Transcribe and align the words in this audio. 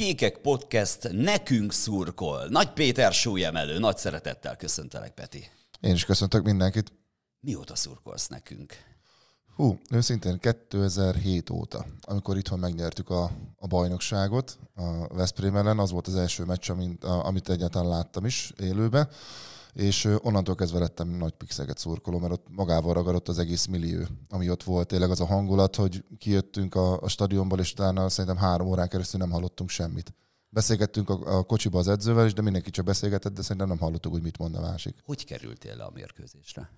Kékek 0.00 0.38
Podcast 0.38 1.08
nekünk 1.12 1.72
szurkol. 1.72 2.46
Nagy 2.48 2.72
Péter 2.72 3.12
súlyemelő, 3.12 3.78
nagy 3.78 3.96
szeretettel 3.96 4.56
köszöntelek, 4.56 5.14
Peti. 5.14 5.50
Én 5.80 5.94
is 5.94 6.04
köszöntök 6.04 6.44
mindenkit. 6.44 6.92
Mióta 7.40 7.74
szurkolsz 7.74 8.26
nekünk? 8.26 8.72
Hú, 9.56 9.78
őszintén 9.90 10.38
2007 10.38 11.50
óta, 11.50 11.86
amikor 12.00 12.36
itthon 12.36 12.58
megnyertük 12.58 13.10
a, 13.10 13.30
a 13.56 13.66
bajnokságot 13.66 14.58
a 14.74 15.06
Veszprém 15.14 15.56
ellen, 15.56 15.78
az 15.78 15.90
volt 15.90 16.06
az 16.06 16.16
első 16.16 16.44
meccs, 16.44 16.70
amit, 16.70 17.04
amit 17.04 17.48
egyáltalán 17.48 17.88
láttam 17.88 18.26
is 18.26 18.52
élőben, 18.58 19.08
és 19.74 20.08
onnantól 20.18 20.54
kezdve 20.54 20.78
lettem 20.78 21.08
nagy 21.08 21.32
pixeget 21.32 21.78
szurkoló, 21.78 22.18
mert 22.18 22.32
ott 22.32 22.46
magával 22.50 22.94
ragadott 22.94 23.28
az 23.28 23.38
egész 23.38 23.66
millió, 23.66 24.06
ami 24.28 24.50
ott 24.50 24.62
volt. 24.62 24.86
Tényleg 24.86 25.10
az 25.10 25.20
a 25.20 25.26
hangulat, 25.26 25.76
hogy 25.76 26.04
kijöttünk 26.18 26.74
a, 26.74 27.00
a 27.00 27.08
stadionból, 27.08 27.58
és 27.58 27.72
utána 27.72 28.08
szerintem 28.08 28.42
három 28.42 28.66
órán 28.66 28.88
keresztül 28.88 29.20
nem 29.20 29.30
hallottunk 29.30 29.70
semmit. 29.70 30.14
Beszélgettünk 30.48 31.10
a, 31.10 31.38
a 31.38 31.42
kocsiba 31.42 31.78
az 31.78 31.88
edzővel 31.88 32.26
is, 32.26 32.32
de 32.32 32.42
mindenki 32.42 32.70
csak 32.70 32.84
beszélgetett, 32.84 33.32
de 33.34 33.42
szerintem 33.42 33.68
nem 33.68 33.78
hallottuk, 33.78 34.12
hogy 34.12 34.22
mit 34.22 34.38
mond 34.38 34.54
a 34.54 34.60
másik. 34.60 34.94
Hogy 35.04 35.24
kerültél 35.24 35.76
le 35.76 35.84
a 35.84 35.90
mérkőzésre? 35.94 36.70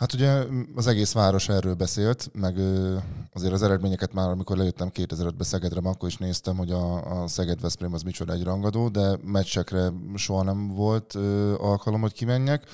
Hát 0.00 0.12
ugye 0.12 0.44
az 0.74 0.86
egész 0.86 1.12
város 1.12 1.48
erről 1.48 1.74
beszélt, 1.74 2.30
meg 2.32 2.56
azért 3.32 3.52
az 3.52 3.62
eredményeket 3.62 4.12
már, 4.12 4.28
amikor 4.28 4.56
lejöttem 4.56 4.90
2005-ben 4.94 5.46
Szegedre, 5.46 5.80
akkor 5.82 6.08
is 6.08 6.16
néztem, 6.16 6.56
hogy 6.56 6.70
a, 6.70 7.20
a 7.22 7.26
Szeged 7.26 7.60
Veszprém 7.60 7.94
az 7.94 8.02
micsoda 8.02 8.32
egy 8.32 8.42
rangadó, 8.42 8.88
de 8.88 9.18
meccsekre 9.24 9.92
soha 10.14 10.42
nem 10.42 10.68
volt 10.68 11.14
alkalom, 11.58 12.00
hogy 12.00 12.12
kimenjek 12.12 12.66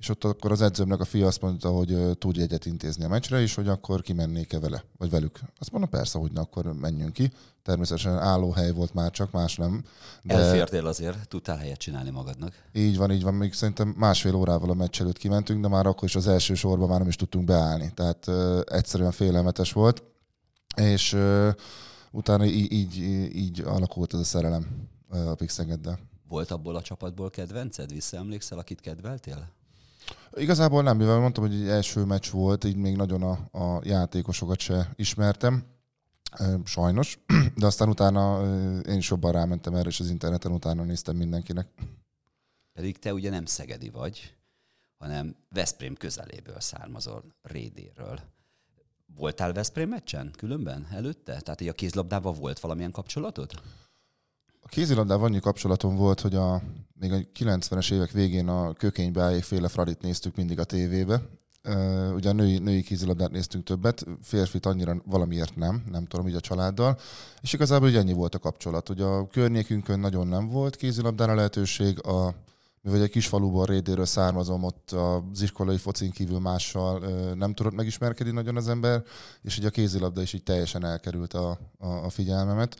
és 0.00 0.08
ott 0.08 0.24
akkor 0.24 0.52
az 0.52 0.62
edzőmnek 0.62 1.00
a 1.00 1.04
fia 1.04 1.26
azt 1.26 1.40
mondta, 1.40 1.68
hogy 1.68 2.18
tud 2.18 2.38
egyet 2.38 2.66
intézni 2.66 3.04
a 3.04 3.08
meccsre, 3.08 3.40
és 3.40 3.54
hogy 3.54 3.68
akkor 3.68 4.02
kimennék-e 4.02 4.58
vele, 4.58 4.84
vagy 4.98 5.10
velük. 5.10 5.40
Azt 5.58 5.70
mondom, 5.70 5.90
persze, 5.90 6.18
hogy 6.18 6.32
ne, 6.32 6.40
akkor 6.40 6.72
menjünk 6.72 7.12
ki. 7.12 7.32
Természetesen 7.62 8.18
állóhely 8.18 8.72
volt 8.72 8.94
már 8.94 9.10
csak, 9.10 9.30
más 9.30 9.56
nem. 9.56 9.84
De 10.22 10.34
Elfértél 10.34 10.86
azért, 10.86 11.28
tudtál 11.28 11.56
helyet 11.56 11.78
csinálni 11.78 12.10
magadnak. 12.10 12.64
Így 12.72 12.96
van, 12.96 13.12
így 13.12 13.22
van. 13.22 13.34
Még 13.34 13.52
szerintem 13.52 13.94
másfél 13.96 14.34
órával 14.34 14.70
a 14.70 14.74
meccs 14.74 15.00
előtt 15.00 15.18
kimentünk, 15.18 15.62
de 15.62 15.68
már 15.68 15.86
akkor 15.86 16.04
is 16.04 16.16
az 16.16 16.26
első 16.26 16.54
sorban 16.54 16.88
már 16.88 16.98
nem 16.98 17.08
is 17.08 17.16
tudtunk 17.16 17.44
beállni. 17.44 17.92
Tehát 17.94 18.26
uh, 18.26 18.60
egyszerűen 18.64 19.10
félelmetes 19.10 19.72
volt. 19.72 20.02
És 20.76 21.12
uh, 21.12 21.48
utána 22.10 22.44
így, 22.44 22.72
így, 22.72 22.96
így 23.36 23.60
alakult 23.60 24.14
ez 24.14 24.20
a 24.20 24.24
szerelem 24.24 24.88
uh, 25.10 25.30
a 25.30 25.34
Pixengeddel. 25.34 25.98
Volt 26.28 26.50
abból 26.50 26.76
a 26.76 26.82
csapatból 26.82 27.30
kedvenced? 27.30 27.92
Visszaemlékszel, 27.92 28.58
akit 28.58 28.80
kedveltél? 28.80 29.48
Igazából 30.34 30.82
nem, 30.82 30.96
mivel 30.96 31.18
mondtam, 31.18 31.44
hogy 31.44 31.54
egy 31.54 31.68
első 31.68 32.04
meccs 32.04 32.30
volt, 32.30 32.64
így 32.64 32.76
még 32.76 32.96
nagyon 32.96 33.22
a, 33.22 33.58
a 33.58 33.80
játékosokat 33.84 34.58
se 34.58 34.92
ismertem, 34.94 35.64
sajnos, 36.64 37.18
de 37.60 37.66
aztán 37.66 37.88
utána 37.88 38.42
én 38.86 38.96
is 38.96 39.10
jobban 39.10 39.32
rámentem 39.32 39.74
erre, 39.74 39.88
és 39.88 40.00
az 40.00 40.10
interneten 40.10 40.52
utána 40.52 40.82
néztem 40.82 41.16
mindenkinek. 41.16 41.68
Pedig 42.72 42.98
te 42.98 43.12
ugye 43.12 43.30
nem 43.30 43.44
szegedi 43.44 43.88
vagy, 43.88 44.34
hanem 44.98 45.36
Veszprém 45.48 45.94
közeléből 45.94 46.60
származol, 46.60 47.24
Rédéről. 47.42 48.20
Voltál 49.14 49.52
Veszprém 49.52 49.88
meccsen 49.88 50.30
különben 50.36 50.86
előtte? 50.90 51.40
Tehát 51.40 51.60
így 51.60 51.68
a 51.68 51.72
kézlabdával 51.72 52.32
volt 52.32 52.60
valamilyen 52.60 52.90
kapcsolatod? 52.90 53.50
Kézilabdával 54.70 55.24
annyi 55.24 55.40
kapcsolatom 55.40 55.96
volt, 55.96 56.20
hogy 56.20 56.34
a, 56.34 56.62
még 57.00 57.12
a 57.12 57.16
90-es 57.16 57.92
évek 57.92 58.10
végén 58.10 58.48
a 58.48 58.72
kökénybe 58.72 59.42
féle 59.42 59.68
Fradit 59.68 60.02
néztük 60.02 60.36
mindig 60.36 60.58
a 60.58 60.64
tévébe. 60.64 61.22
Uh, 61.64 62.14
ugye 62.14 62.28
a 62.28 62.32
női, 62.32 62.58
női 62.58 62.82
kézilabdát 62.82 63.30
néztünk 63.30 63.64
többet, 63.64 64.04
férfit 64.22 64.66
annyira 64.66 65.02
valamiért 65.04 65.56
nem, 65.56 65.84
nem 65.90 66.04
tudom, 66.06 66.28
így 66.28 66.34
a 66.34 66.40
családdal. 66.40 66.98
És 67.40 67.52
igazából 67.52 67.88
ugye 67.88 67.98
ennyi 67.98 68.12
volt 68.12 68.34
a 68.34 68.38
kapcsolat. 68.38 68.88
Ugye 68.88 69.04
a 69.04 69.26
környékünkön 69.26 70.00
nagyon 70.00 70.26
nem 70.26 70.48
volt 70.48 70.76
kézilabdára 70.76 71.34
lehetőség, 71.34 72.06
a, 72.06 72.34
mivel 72.82 73.02
egy 73.02 73.10
kis 73.10 73.26
faluból 73.26 73.64
Rédéről 73.64 74.04
származom, 74.04 74.64
ott 74.64 74.90
az 74.90 75.42
iskolai 75.42 75.76
focin 75.76 76.10
kívül 76.10 76.38
mással 76.38 76.98
nem 77.34 77.54
tudott 77.54 77.74
megismerkedni 77.74 78.32
nagyon 78.32 78.56
az 78.56 78.68
ember, 78.68 79.02
és 79.42 79.58
ugye 79.58 79.66
a 79.66 79.70
kézilabda 79.70 80.22
is 80.22 80.32
így 80.32 80.42
teljesen 80.42 80.84
elkerült 80.84 81.34
a, 81.34 81.58
a, 81.78 81.86
a 81.86 82.08
figyelmemet 82.08 82.76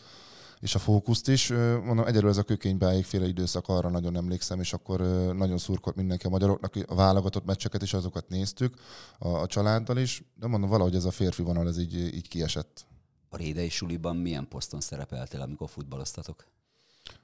és 0.61 0.75
a 0.75 0.79
fókuszt 0.79 1.29
is. 1.29 1.49
Mondom, 1.85 2.07
egyelőre 2.07 2.29
ez 2.29 2.37
a 2.37 2.43
kökénybeáig 2.43 3.05
féle 3.05 3.27
időszak, 3.27 3.69
arra 3.69 3.89
nagyon 3.89 4.17
emlékszem, 4.17 4.61
és 4.61 4.73
akkor 4.73 5.01
nagyon 5.37 5.59
szurkolt 5.59 5.97
mindenki 5.97 6.27
a 6.27 6.31
magyaroknak, 6.31 6.75
a 6.87 6.95
válogatott 6.95 7.45
meccseket 7.45 7.83
is, 7.83 7.95
azokat 7.95 8.29
néztük 8.29 8.75
a, 9.19 9.29
a 9.29 9.47
családdal 9.47 9.99
is, 9.99 10.23
de 10.35 10.47
mondom, 10.47 10.71
valahogy 10.71 10.95
ez 10.95 11.05
a 11.05 11.11
férfi 11.11 11.43
vonal, 11.43 11.69
ez 11.69 11.79
így, 11.79 11.95
így 11.95 12.29
kiesett. 12.29 12.87
A 13.29 13.37
Rédei 13.37 13.69
suliban 13.69 14.17
milyen 14.17 14.49
poszton 14.49 14.81
szerepeltél, 14.81 15.41
amikor 15.41 15.69
futballoztatok? 15.69 16.47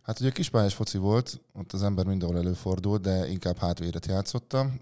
Hát 0.02 0.20
ugye 0.20 0.30
kispályás 0.30 0.74
foci 0.74 0.98
volt, 0.98 1.40
ott 1.52 1.72
az 1.72 1.82
ember 1.82 2.04
mindenhol 2.04 2.38
előfordult, 2.38 3.02
de 3.02 3.28
inkább 3.28 3.56
hátvédet 3.58 4.06
játszottam. 4.06 4.80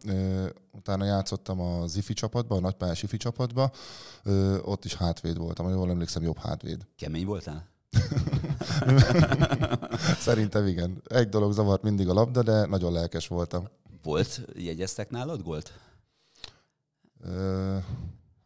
Utána 0.71 1.05
játszottam 1.05 1.61
a 1.61 1.87
Zifi 1.87 2.13
csapatba, 2.13 2.57
a 2.57 2.61
nagypályás 2.61 3.03
Ifi 3.03 3.17
csapatba, 3.17 3.71
ott 4.63 4.85
is 4.85 4.95
hátvéd 4.95 5.39
voltam, 5.39 5.69
jól 5.69 5.91
emlékszem, 5.91 6.23
jobb 6.23 6.39
hátvéd. 6.39 6.87
Kemény 6.97 7.27
voltál? 7.27 7.73
Szerintem 10.27 10.67
igen. 10.67 11.03
Egy 11.05 11.29
dolog 11.29 11.53
zavart 11.53 11.83
mindig 11.83 12.09
a 12.09 12.13
labda, 12.13 12.43
de 12.43 12.67
nagyon 12.67 12.93
lelkes 12.93 13.29
voltam. 13.29 13.69
Volt? 14.03 14.41
Jegyeztek 14.55 15.11
nálad 15.11 15.43
gólt? 15.43 15.73
Ö, 17.21 17.79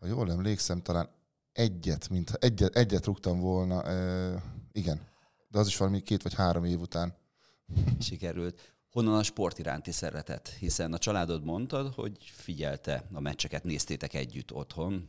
ha 0.01 0.07
jól 0.07 0.31
emlékszem, 0.31 0.83
talán 0.83 1.09
egyet, 1.53 2.09
mint 2.09 2.31
egyet, 2.31 2.77
egyet 2.77 3.07
rúgtam 3.07 3.41
volna. 3.41 3.87
Ö, 3.87 4.35
igen. 4.73 5.01
De 5.49 5.59
az 5.59 5.67
is 5.67 5.77
valami 5.77 6.01
két 6.01 6.23
vagy 6.23 6.35
három 6.35 6.65
év 6.65 6.81
után. 6.81 7.15
Sikerült. 8.01 8.77
Honnan 8.91 9.15
a 9.15 9.23
sport 9.23 9.59
iránti 9.59 9.91
szeretet? 9.91 10.49
Hiszen 10.49 10.93
a 10.93 10.99
családod 10.99 11.45
mondtad, 11.45 11.95
hogy 11.95 12.19
figyelte 12.21 13.09
a 13.13 13.21
meccseket, 13.21 13.65
néztétek 13.65 14.15
együtt 14.15 14.53
otthon, 14.53 15.09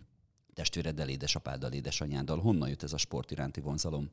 testvéreddel, 0.53 1.09
édesapáddal, 1.09 1.71
édesanyáddal. 1.71 2.39
Honnan 2.39 2.69
jött 2.69 2.83
ez 2.83 2.93
a 2.93 2.97
sport 2.97 3.31
iránti 3.31 3.61
vonzalom? 3.61 4.11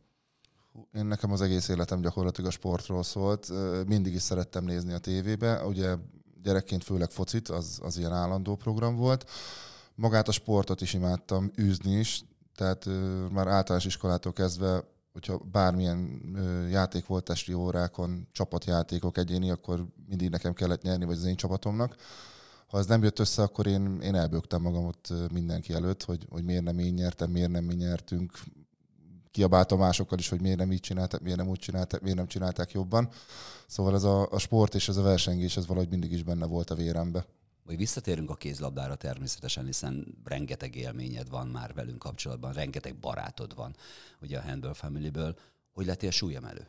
Én 0.94 1.06
nekem 1.06 1.32
az 1.32 1.40
egész 1.40 1.68
életem 1.68 2.00
gyakorlatilag 2.00 2.50
a 2.50 2.52
sportról 2.52 3.02
szólt. 3.02 3.52
Mindig 3.86 4.14
is 4.14 4.22
szerettem 4.22 4.64
nézni 4.64 4.92
a 4.92 4.98
tévébe. 4.98 5.64
Ugye 5.64 5.94
gyerekként 6.42 6.84
főleg 6.84 7.10
focit, 7.10 7.48
az, 7.48 7.78
az 7.82 7.98
ilyen 7.98 8.12
állandó 8.12 8.56
program 8.56 8.96
volt. 8.96 9.30
Magát 9.94 10.28
a 10.28 10.32
sportot 10.32 10.80
is 10.80 10.94
imádtam, 10.94 11.50
űzni 11.60 11.92
is, 11.92 12.24
tehát 12.54 12.88
már 13.30 13.46
általános 13.46 13.84
iskolától 13.84 14.32
kezdve, 14.32 14.84
hogyha 15.12 15.38
bármilyen 15.38 16.20
játék 16.70 17.06
volt 17.06 17.24
testi 17.24 17.52
órákon, 17.52 18.28
csapatjátékok 18.32 19.18
egyéni, 19.18 19.50
akkor 19.50 19.86
mindig 20.08 20.30
nekem 20.30 20.52
kellett 20.52 20.82
nyerni, 20.82 21.04
vagy 21.04 21.16
az 21.16 21.24
én 21.24 21.36
csapatomnak. 21.36 21.96
Ha 22.66 22.78
ez 22.78 22.86
nem 22.86 23.02
jött 23.02 23.18
össze, 23.18 23.42
akkor 23.42 23.66
én, 23.66 24.00
én 24.00 24.14
elbögtem 24.14 24.62
magam 24.62 24.84
ott 24.84 25.12
mindenki 25.32 25.72
előtt, 25.72 26.02
hogy, 26.02 26.26
hogy 26.30 26.44
miért 26.44 26.62
nem 26.62 26.78
én 26.78 26.94
nyertem, 26.94 27.30
miért 27.30 27.50
nem 27.50 27.64
mi 27.64 27.74
nyertünk, 27.74 28.38
kiabáltam 29.36 29.78
másokkal 29.78 30.18
is, 30.18 30.28
hogy 30.28 30.40
miért 30.40 30.58
nem 30.58 30.72
így 30.72 30.80
csinálták, 30.80 31.20
miért 31.20 31.38
nem 31.38 31.48
úgy 31.48 31.58
csinálták, 31.58 32.00
miért 32.00 32.16
nem 32.16 32.26
csinálták 32.26 32.72
jobban. 32.72 33.08
Szóval 33.66 33.94
ez 33.94 34.02
a, 34.02 34.30
a 34.30 34.38
sport 34.38 34.74
és 34.74 34.88
ez 34.88 34.96
a 34.96 35.02
versengés, 35.02 35.56
ez 35.56 35.66
valahogy 35.66 35.88
mindig 35.88 36.12
is 36.12 36.22
benne 36.22 36.46
volt 36.46 36.70
a 36.70 36.74
vérembe. 36.74 37.26
Vagy 37.64 37.76
visszatérünk 37.76 38.30
a 38.30 38.34
kézlabdára 38.34 38.94
természetesen, 38.94 39.64
hiszen 39.64 40.18
rengeteg 40.24 40.76
élményed 40.76 41.28
van 41.28 41.46
már 41.46 41.74
velünk 41.74 41.98
kapcsolatban, 41.98 42.52
rengeteg 42.52 42.96
barátod 42.96 43.54
van 43.54 43.76
ugye 44.20 44.38
a 44.38 44.42
Handball 44.42 44.74
Family-ből. 44.74 45.36
Hogy 45.72 45.86
lettél 45.86 46.10
súlyemelő? 46.10 46.68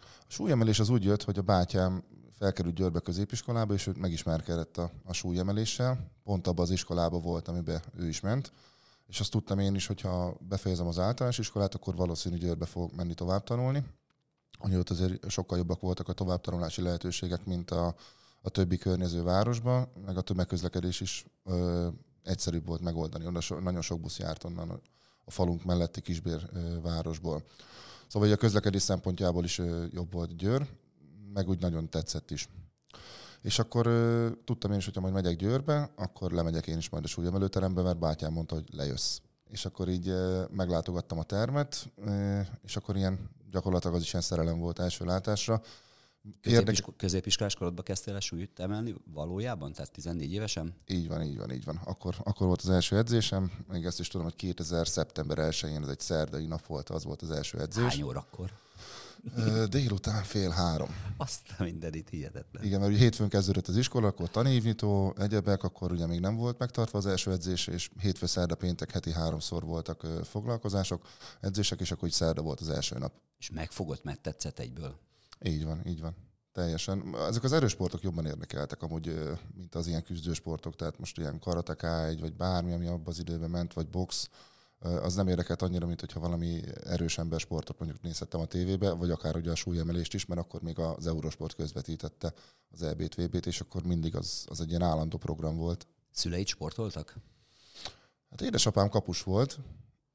A 0.00 0.26
súlyemelés 0.26 0.78
az 0.80 0.88
úgy 0.88 1.04
jött, 1.04 1.22
hogy 1.22 1.38
a 1.38 1.42
bátyám 1.42 2.04
felkerült 2.38 2.74
Győrbe 2.74 3.00
középiskolába, 3.00 3.74
és 3.74 3.86
ő 3.86 3.92
megismerkedett 3.98 4.76
a, 4.76 4.90
a 5.04 5.12
súlyemeléssel. 5.12 6.10
Pont 6.24 6.46
abban 6.46 6.64
az 6.64 6.70
iskolában 6.70 7.22
volt, 7.22 7.48
amiben 7.48 7.82
ő 7.96 8.08
is 8.08 8.20
ment 8.20 8.52
és 9.08 9.20
azt 9.20 9.30
tudtam 9.30 9.58
én 9.58 9.74
is, 9.74 9.86
hogyha 9.86 10.36
befejezem 10.48 10.86
az 10.86 10.98
általános 10.98 11.38
iskolát, 11.38 11.74
akkor 11.74 11.94
valószínű 11.94 12.36
Győrbe 12.36 12.66
fogok 12.66 12.94
menni 12.94 13.14
tovább 13.14 13.44
tanulni. 13.44 13.84
Hogy 14.58 14.74
ott 14.74 14.90
azért 14.90 15.30
sokkal 15.30 15.58
jobbak 15.58 15.80
voltak 15.80 16.08
a 16.08 16.12
továbbtanulási 16.12 16.82
lehetőségek, 16.82 17.44
mint 17.44 17.70
a, 17.70 17.94
a 18.42 18.50
többi 18.50 18.78
környező 18.78 19.22
városban, 19.22 19.88
meg 20.04 20.16
a 20.16 20.20
tömegközlekedés 20.20 21.00
is 21.00 21.26
ö, 21.44 21.88
egyszerűbb 22.22 22.66
volt 22.66 22.80
megoldani. 22.80 23.26
Onnan 23.26 23.40
so, 23.40 23.58
nagyon 23.58 23.82
sok 23.82 24.00
busz 24.00 24.18
járt 24.18 24.44
onnan 24.44 24.82
a 25.24 25.30
falunk 25.30 25.64
melletti 25.64 26.00
kisbér 26.00 26.48
ö, 26.52 26.80
városból. 26.80 27.42
Szóval 28.06 28.32
a 28.32 28.36
közlekedés 28.36 28.82
szempontjából 28.82 29.44
is 29.44 29.58
ö, 29.58 29.84
jobb 29.90 30.12
volt 30.12 30.36
Győr, 30.36 30.66
meg 31.32 31.48
úgy 31.48 31.60
nagyon 31.60 31.90
tetszett 31.90 32.30
is. 32.30 32.48
És 33.42 33.58
akkor 33.58 33.86
ö, 33.86 34.28
tudtam 34.44 34.72
én 34.72 34.78
is, 34.78 34.84
hogyha 34.84 35.00
majd 35.00 35.12
megyek 35.12 35.36
Győrbe, 35.36 35.90
akkor 35.96 36.32
lemegyek 36.32 36.66
én 36.66 36.78
is 36.78 36.88
majd 36.88 37.04
a 37.04 37.08
súlyemelőterembe, 37.08 37.82
mert 37.82 37.98
bátyám 37.98 38.32
mondta, 38.32 38.54
hogy 38.54 38.64
lejössz. 38.72 39.18
És 39.50 39.64
akkor 39.64 39.88
így 39.88 40.08
ö, 40.08 40.44
meglátogattam 40.50 41.18
a 41.18 41.22
termet, 41.22 41.90
ö, 41.96 42.40
és 42.64 42.76
akkor 42.76 42.96
ilyen 42.96 43.30
gyakorlatilag 43.50 43.94
az 43.96 44.02
is 44.02 44.12
ilyen 44.12 44.24
szerelem 44.24 44.58
volt 44.58 44.78
első 44.78 45.04
látásra. 45.04 45.62
Középis, 46.40 46.82
középiskolás 46.96 47.54
korodban 47.54 47.84
kezdtél 47.84 48.14
el 48.14 48.20
súlyt 48.20 48.60
emelni 48.60 48.94
valójában? 49.12 49.72
Tehát 49.72 49.92
14 49.92 50.32
évesen? 50.32 50.74
Így 50.86 51.08
van, 51.08 51.22
így 51.22 51.36
van, 51.36 51.50
így 51.50 51.64
van. 51.64 51.80
Akkor, 51.84 52.14
akkor 52.22 52.46
volt 52.46 52.62
az 52.62 52.68
első 52.68 52.96
edzésem. 52.96 53.52
Még 53.68 53.84
ezt 53.84 54.00
is 54.00 54.08
tudom, 54.08 54.26
hogy 54.26 54.36
2000. 54.36 54.88
szeptember 54.88 55.38
1-én, 55.40 55.82
ez 55.82 55.88
egy 55.88 56.00
szerdai 56.00 56.46
nap 56.46 56.66
volt, 56.66 56.88
az 56.88 57.04
volt 57.04 57.22
az 57.22 57.30
első 57.30 57.60
edzés. 57.60 57.84
Hány 57.84 58.02
órakor? 58.02 58.50
Délután 59.68 60.22
fél 60.22 60.50
három. 60.50 60.88
Azt 61.16 61.40
a 61.58 61.62
mindenit 61.62 62.08
hihetetlen. 62.08 62.64
Igen, 62.64 62.80
mert 62.80 62.92
ugye 62.92 63.00
hétfőn 63.00 63.28
kezdődött 63.28 63.68
az 63.68 63.76
iskola, 63.76 64.06
akkor 64.06 64.30
tanévnyitó, 64.30 65.14
egyebek, 65.18 65.62
akkor 65.62 65.92
ugye 65.92 66.06
még 66.06 66.20
nem 66.20 66.36
volt 66.36 66.58
megtartva 66.58 66.98
az 66.98 67.06
első 67.06 67.32
edzés, 67.32 67.66
és 67.66 67.90
hétfő, 68.00 68.26
szerda, 68.26 68.54
péntek 68.54 68.90
heti 68.90 69.12
háromszor 69.12 69.64
voltak 69.64 70.06
foglalkozások, 70.24 71.06
edzések, 71.40 71.80
és 71.80 71.90
akkor 71.90 72.08
így 72.08 72.14
szerda 72.14 72.42
volt 72.42 72.60
az 72.60 72.68
első 72.68 72.98
nap. 72.98 73.12
És 73.38 73.50
megfogott, 73.50 74.04
mert 74.04 74.20
tetszett 74.20 74.58
egyből. 74.58 74.98
Így 75.44 75.64
van, 75.64 75.86
így 75.86 76.00
van. 76.00 76.16
Teljesen. 76.52 77.16
Ezek 77.28 77.44
az 77.44 77.52
erősportok 77.52 78.02
jobban 78.02 78.26
érdekeltek 78.26 78.82
amúgy, 78.82 79.18
mint 79.56 79.74
az 79.74 79.86
ilyen 79.86 80.02
küzdősportok, 80.02 80.76
tehát 80.76 80.98
most 80.98 81.18
ilyen 81.18 81.38
karateká 81.38 82.12
vagy 82.20 82.34
bármi, 82.34 82.72
ami 82.72 82.86
abban 82.86 83.06
az 83.06 83.18
időben 83.18 83.50
ment, 83.50 83.72
vagy 83.72 83.88
box, 83.88 84.30
az 84.80 85.14
nem 85.14 85.28
érdekelt 85.28 85.62
annyira, 85.62 85.86
mint 85.86 86.00
hogyha 86.00 86.20
valami 86.20 86.60
erős 86.84 87.20
sportot 87.36 87.78
mondjuk 87.78 88.02
nézhettem 88.02 88.40
a 88.40 88.46
tévébe, 88.46 88.90
vagy 88.90 89.10
akár 89.10 89.36
ugye 89.36 89.50
a 89.50 89.54
súlyemelést 89.54 90.14
is, 90.14 90.26
mert 90.26 90.40
akkor 90.40 90.62
még 90.62 90.78
az 90.78 91.06
Eurosport 91.06 91.54
közvetítette 91.54 92.32
az 92.70 92.82
EB-t, 92.82 93.14
VB-t, 93.14 93.46
és 93.46 93.60
akkor 93.60 93.82
mindig 93.82 94.16
az, 94.16 94.44
az 94.48 94.60
egy 94.60 94.68
ilyen 94.68 94.82
állandó 94.82 95.16
program 95.16 95.56
volt. 95.56 95.86
Szüleid 96.10 96.46
sportoltak? 96.46 97.16
Hát 98.30 98.40
édesapám 98.40 98.88
kapus 98.88 99.22
volt, 99.22 99.58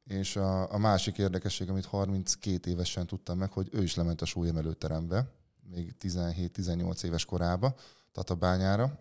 és 0.03 0.35
a, 0.35 0.73
a 0.73 0.77
másik 0.77 1.17
érdekesség, 1.17 1.69
amit 1.69 1.85
32 1.85 2.69
évesen 2.69 3.07
tudtam 3.07 3.37
meg, 3.37 3.51
hogy 3.51 3.69
ő 3.71 3.83
is 3.83 3.95
lement 3.95 4.21
a 4.21 4.25
súlyemelőterembe, 4.25 5.27
még 5.69 5.95
17-18 6.01 7.03
éves 7.03 7.25
korába, 7.25 7.75
Tatabányára, 8.11 8.99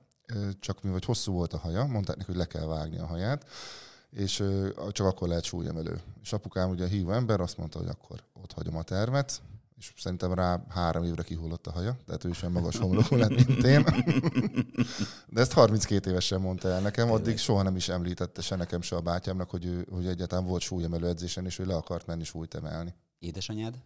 csak 0.61 0.83
mi 0.83 0.91
vagy 0.91 1.05
hosszú 1.05 1.33
volt 1.33 1.53
a 1.53 1.59
haja, 1.59 1.85
mondták 1.85 2.17
neki, 2.17 2.31
hogy 2.31 2.41
le 2.41 2.47
kell 2.47 2.67
vágni 2.67 2.99
a 2.99 3.07
haját, 3.07 3.49
és 4.17 4.45
csak 4.91 5.07
akkor 5.07 5.29
lehet 5.29 5.45
súlyemelő. 5.45 6.01
És 6.23 6.33
apukám 6.33 6.71
ugye 6.71 6.89
hívó 6.89 7.11
ember, 7.11 7.41
azt 7.41 7.57
mondta, 7.57 7.79
hogy 7.79 7.89
akkor 7.89 8.23
ott 8.33 8.53
hagyom 8.53 8.77
a 8.77 8.83
termet, 8.83 9.43
és 9.83 9.93
szerintem 9.97 10.35
rá 10.35 10.65
három 10.69 11.05
évre 11.05 11.23
kihullott 11.23 11.67
a 11.67 11.73
haja, 11.73 11.97
tehát 12.07 12.25
ő 12.25 12.29
is 12.29 12.43
olyan 12.43 12.55
magas 12.55 12.77
homlokú 12.77 13.17
lett, 13.17 13.47
mint 13.47 13.65
én. 13.65 13.85
De 15.29 15.41
ezt 15.41 15.53
32 15.53 16.11
évesen 16.11 16.41
mondta 16.41 16.69
el 16.69 16.81
nekem, 16.81 17.11
addig 17.11 17.39
soha 17.39 17.63
nem 17.63 17.77
is 17.77 17.89
említette 17.89 18.41
se 18.41 18.57
nekem, 18.57 18.81
se 18.81 18.97
a 18.97 19.01
bátyámnak, 19.01 19.51
hogy, 19.51 19.65
ő, 19.65 19.87
hogy 19.91 20.07
egyáltalán 20.07 20.45
volt 20.45 20.63
súlyemelő 20.63 21.07
edzésen, 21.07 21.45
és 21.45 21.59
ő 21.59 21.65
le 21.65 21.75
akart 21.75 22.07
menni 22.07 22.25
súlyt 22.25 22.55
emelni. 22.55 22.95
Édesanyád? 23.19 23.79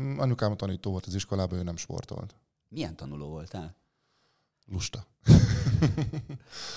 Mm, 0.00 0.18
anyukám 0.18 0.52
a 0.52 0.56
tanító 0.56 0.90
volt 0.90 1.06
az 1.06 1.14
iskolában, 1.14 1.58
ő 1.58 1.62
nem 1.62 1.76
sportolt. 1.76 2.34
Milyen 2.68 2.96
tanuló 2.96 3.28
voltál? 3.28 3.76
Lusta. 4.66 5.06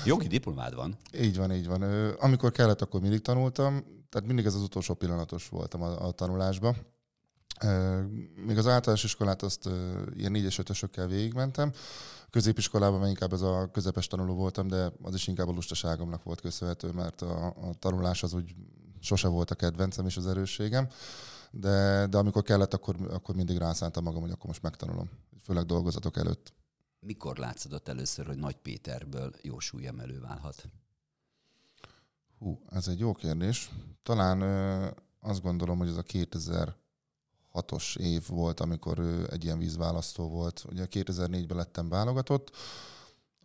Jogi 0.05 0.27
diplomád 0.27 0.75
van. 0.75 0.97
Így 1.13 1.37
van, 1.37 1.51
így 1.53 1.67
van. 1.67 1.81
Amikor 2.19 2.51
kellett, 2.51 2.81
akkor 2.81 3.01
mindig 3.01 3.21
tanultam, 3.21 3.83
tehát 4.09 4.27
mindig 4.27 4.45
ez 4.45 4.55
az 4.55 4.61
utolsó 4.61 4.93
pillanatos 4.93 5.49
voltam 5.49 5.81
a, 5.81 6.07
a 6.07 6.11
tanulásba. 6.11 6.75
Még 8.45 8.57
az 8.57 8.67
általános 8.67 9.03
iskolát 9.03 9.41
azt 9.41 9.69
ilyen 10.15 10.31
négyes 10.31 10.57
ötösökkel 10.57 11.07
végigmentem. 11.07 11.71
Középiskolában 12.29 12.99
meg 12.99 13.09
inkább 13.09 13.33
ez 13.33 13.41
a 13.41 13.69
közepes 13.71 14.07
tanuló 14.07 14.33
voltam, 14.33 14.67
de 14.67 14.91
az 15.01 15.13
is 15.13 15.27
inkább 15.27 15.47
a 15.47 15.51
lustaságomnak 15.51 16.23
volt 16.23 16.41
köszönhető, 16.41 16.91
mert 16.91 17.21
a, 17.21 17.45
a 17.45 17.73
tanulás 17.79 18.23
az 18.23 18.33
úgy 18.33 18.55
sose 18.99 19.27
volt 19.27 19.51
a 19.51 19.55
kedvencem 19.55 20.05
és 20.05 20.17
az 20.17 20.27
erősségem. 20.27 20.87
De, 21.51 22.07
de 22.07 22.17
amikor 22.17 22.43
kellett, 22.43 22.73
akkor, 22.73 22.95
akkor 23.09 23.35
mindig 23.35 23.57
rászántam 23.57 24.03
magam, 24.03 24.21
hogy 24.21 24.31
akkor 24.31 24.47
most 24.47 24.61
megtanulom, 24.61 25.09
főleg 25.43 25.65
dolgozatok 25.65 26.17
előtt. 26.17 26.53
Mikor 27.05 27.37
látszódott 27.37 27.87
először, 27.87 28.25
hogy 28.25 28.37
Nagy 28.37 28.57
Péterből 28.57 29.33
jó 29.41 29.59
súlyemelő 29.59 30.19
válhat? 30.19 30.69
Hú, 32.39 32.59
ez 32.69 32.87
egy 32.87 32.99
jó 32.99 33.13
kérdés. 33.13 33.69
Talán 34.03 34.41
ö, 34.41 34.87
azt 35.19 35.41
gondolom, 35.41 35.77
hogy 35.77 35.87
ez 35.87 35.97
a 35.97 36.03
2006-os 36.03 37.97
év 37.97 38.27
volt, 38.27 38.59
amikor 38.59 38.99
ő 38.99 39.27
egy 39.31 39.43
ilyen 39.43 39.57
vízválasztó 39.57 40.29
volt. 40.29 40.63
Ugye 40.69 40.87
2004-ben 40.89 41.57
lettem 41.57 41.89
válogatott, 41.89 42.55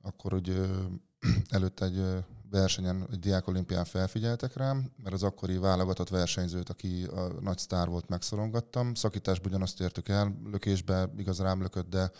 akkor 0.02 0.34
ugye 0.34 0.66
előtte 1.48 1.84
egy 1.84 2.24
versenyen, 2.50 3.08
egy 3.12 3.18
diákolimpián 3.18 3.84
felfigyeltek 3.84 4.56
rám, 4.56 4.92
mert 5.02 5.14
az 5.14 5.22
akkori 5.22 5.56
válogatott 5.58 6.08
versenyzőt, 6.08 6.68
aki 6.68 7.04
a 7.04 7.40
nagy 7.40 7.58
sztár 7.58 7.88
volt, 7.88 8.08
megszorongattam. 8.08 8.94
Szakításban 8.94 9.48
ugyanazt 9.50 9.80
értük 9.80 10.08
el, 10.08 10.36
lökésbe 10.44 11.10
igaz 11.16 11.40
rám 11.40 11.60
lökött, 11.60 11.88
de 11.88 12.10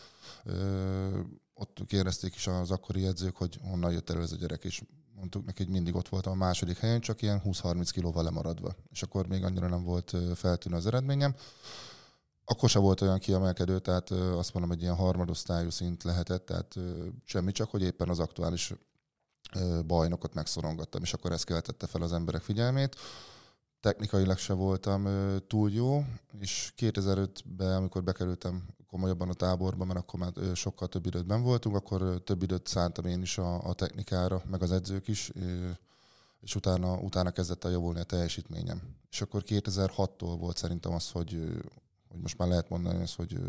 ö, 0.45 1.21
ott 1.55 1.79
kérdezték 1.87 2.35
is 2.35 2.47
az 2.47 2.71
akkori 2.71 3.07
edzők, 3.07 3.37
hogy 3.37 3.59
honnan 3.63 3.93
jött 3.93 4.11
elő 4.11 4.23
ez 4.23 4.33
a 4.33 4.37
gyerek, 4.37 4.65
és 4.65 4.83
mondtuk 5.15 5.45
neki, 5.45 5.63
hogy 5.63 5.73
mindig 5.73 5.95
ott 5.95 6.09
voltam 6.09 6.33
a 6.33 6.45
második 6.45 6.79
helyen, 6.79 7.01
csak 7.01 7.23
ilyen 7.23 7.43
20-30 7.45 7.89
kilóval 7.93 8.25
lemaradva. 8.25 8.75
És 8.91 9.03
akkor 9.03 9.27
még 9.27 9.45
annyira 9.45 9.69
nem 9.69 9.83
volt 9.83 10.17
feltűnő 10.35 10.77
az 10.77 10.87
eredményem. 10.87 11.35
Akkor 12.45 12.69
se 12.69 12.79
volt 12.79 13.01
olyan 13.01 13.19
kiemelkedő, 13.19 13.79
tehát 13.79 14.11
azt 14.11 14.53
mondom, 14.53 14.73
hogy 14.73 14.83
ilyen 14.83 14.95
harmadosztályú 14.95 15.71
szint 15.71 16.03
lehetett, 16.03 16.47
tehát 16.47 16.75
semmi, 17.25 17.53
csak 17.53 17.71
hogy 17.71 17.83
éppen 17.83 18.09
az 18.09 18.19
aktuális 18.19 18.73
bajnokot 19.87 20.35
megszorongattam, 20.35 21.03
és 21.03 21.13
akkor 21.13 21.33
ez 21.33 21.45
keltette 21.45 21.87
fel 21.87 22.03
az 22.03 22.13
emberek 22.13 22.43
figyelmét. 22.43 22.97
Technikailag 23.81 24.39
se 24.39 24.53
voltam 24.53 25.09
túl 25.47 25.71
jó, 25.71 26.05
és 26.39 26.73
2005-ben, 26.77 27.77
amikor 27.77 28.03
bekerültem 28.03 28.67
komolyabban 28.87 29.29
a 29.29 29.35
táborba, 29.35 29.85
mert 29.85 29.99
akkor 29.99 30.21
már 30.21 30.33
sokkal 30.55 30.89
több 30.89 31.07
időt 31.07 31.27
voltunk, 31.27 31.77
akkor 31.77 32.21
több 32.25 32.43
időt 32.43 32.67
szántam 32.67 33.05
én 33.05 33.23
is 33.23 33.39
a, 33.39 33.63
a 33.63 33.73
technikára, 33.73 34.43
meg 34.51 34.63
az 34.63 34.73
edzők 34.73 35.09
is, 35.09 35.33
és 36.41 36.55
utána, 36.55 36.99
utána 36.99 37.31
kezdett 37.31 37.65
el 37.65 37.71
javulni 37.71 38.01
a 38.01 38.05
teljesítményem. 38.05 38.83
És 39.11 39.21
akkor 39.21 39.43
2006-tól 39.47 40.37
volt 40.39 40.57
szerintem 40.57 40.93
az, 40.93 41.11
hogy, 41.11 41.33
hogy 42.09 42.21
most 42.21 42.39
már 42.39 42.49
lehet 42.49 42.69
mondani 42.69 43.03
azt, 43.03 43.15
hogy 43.15 43.41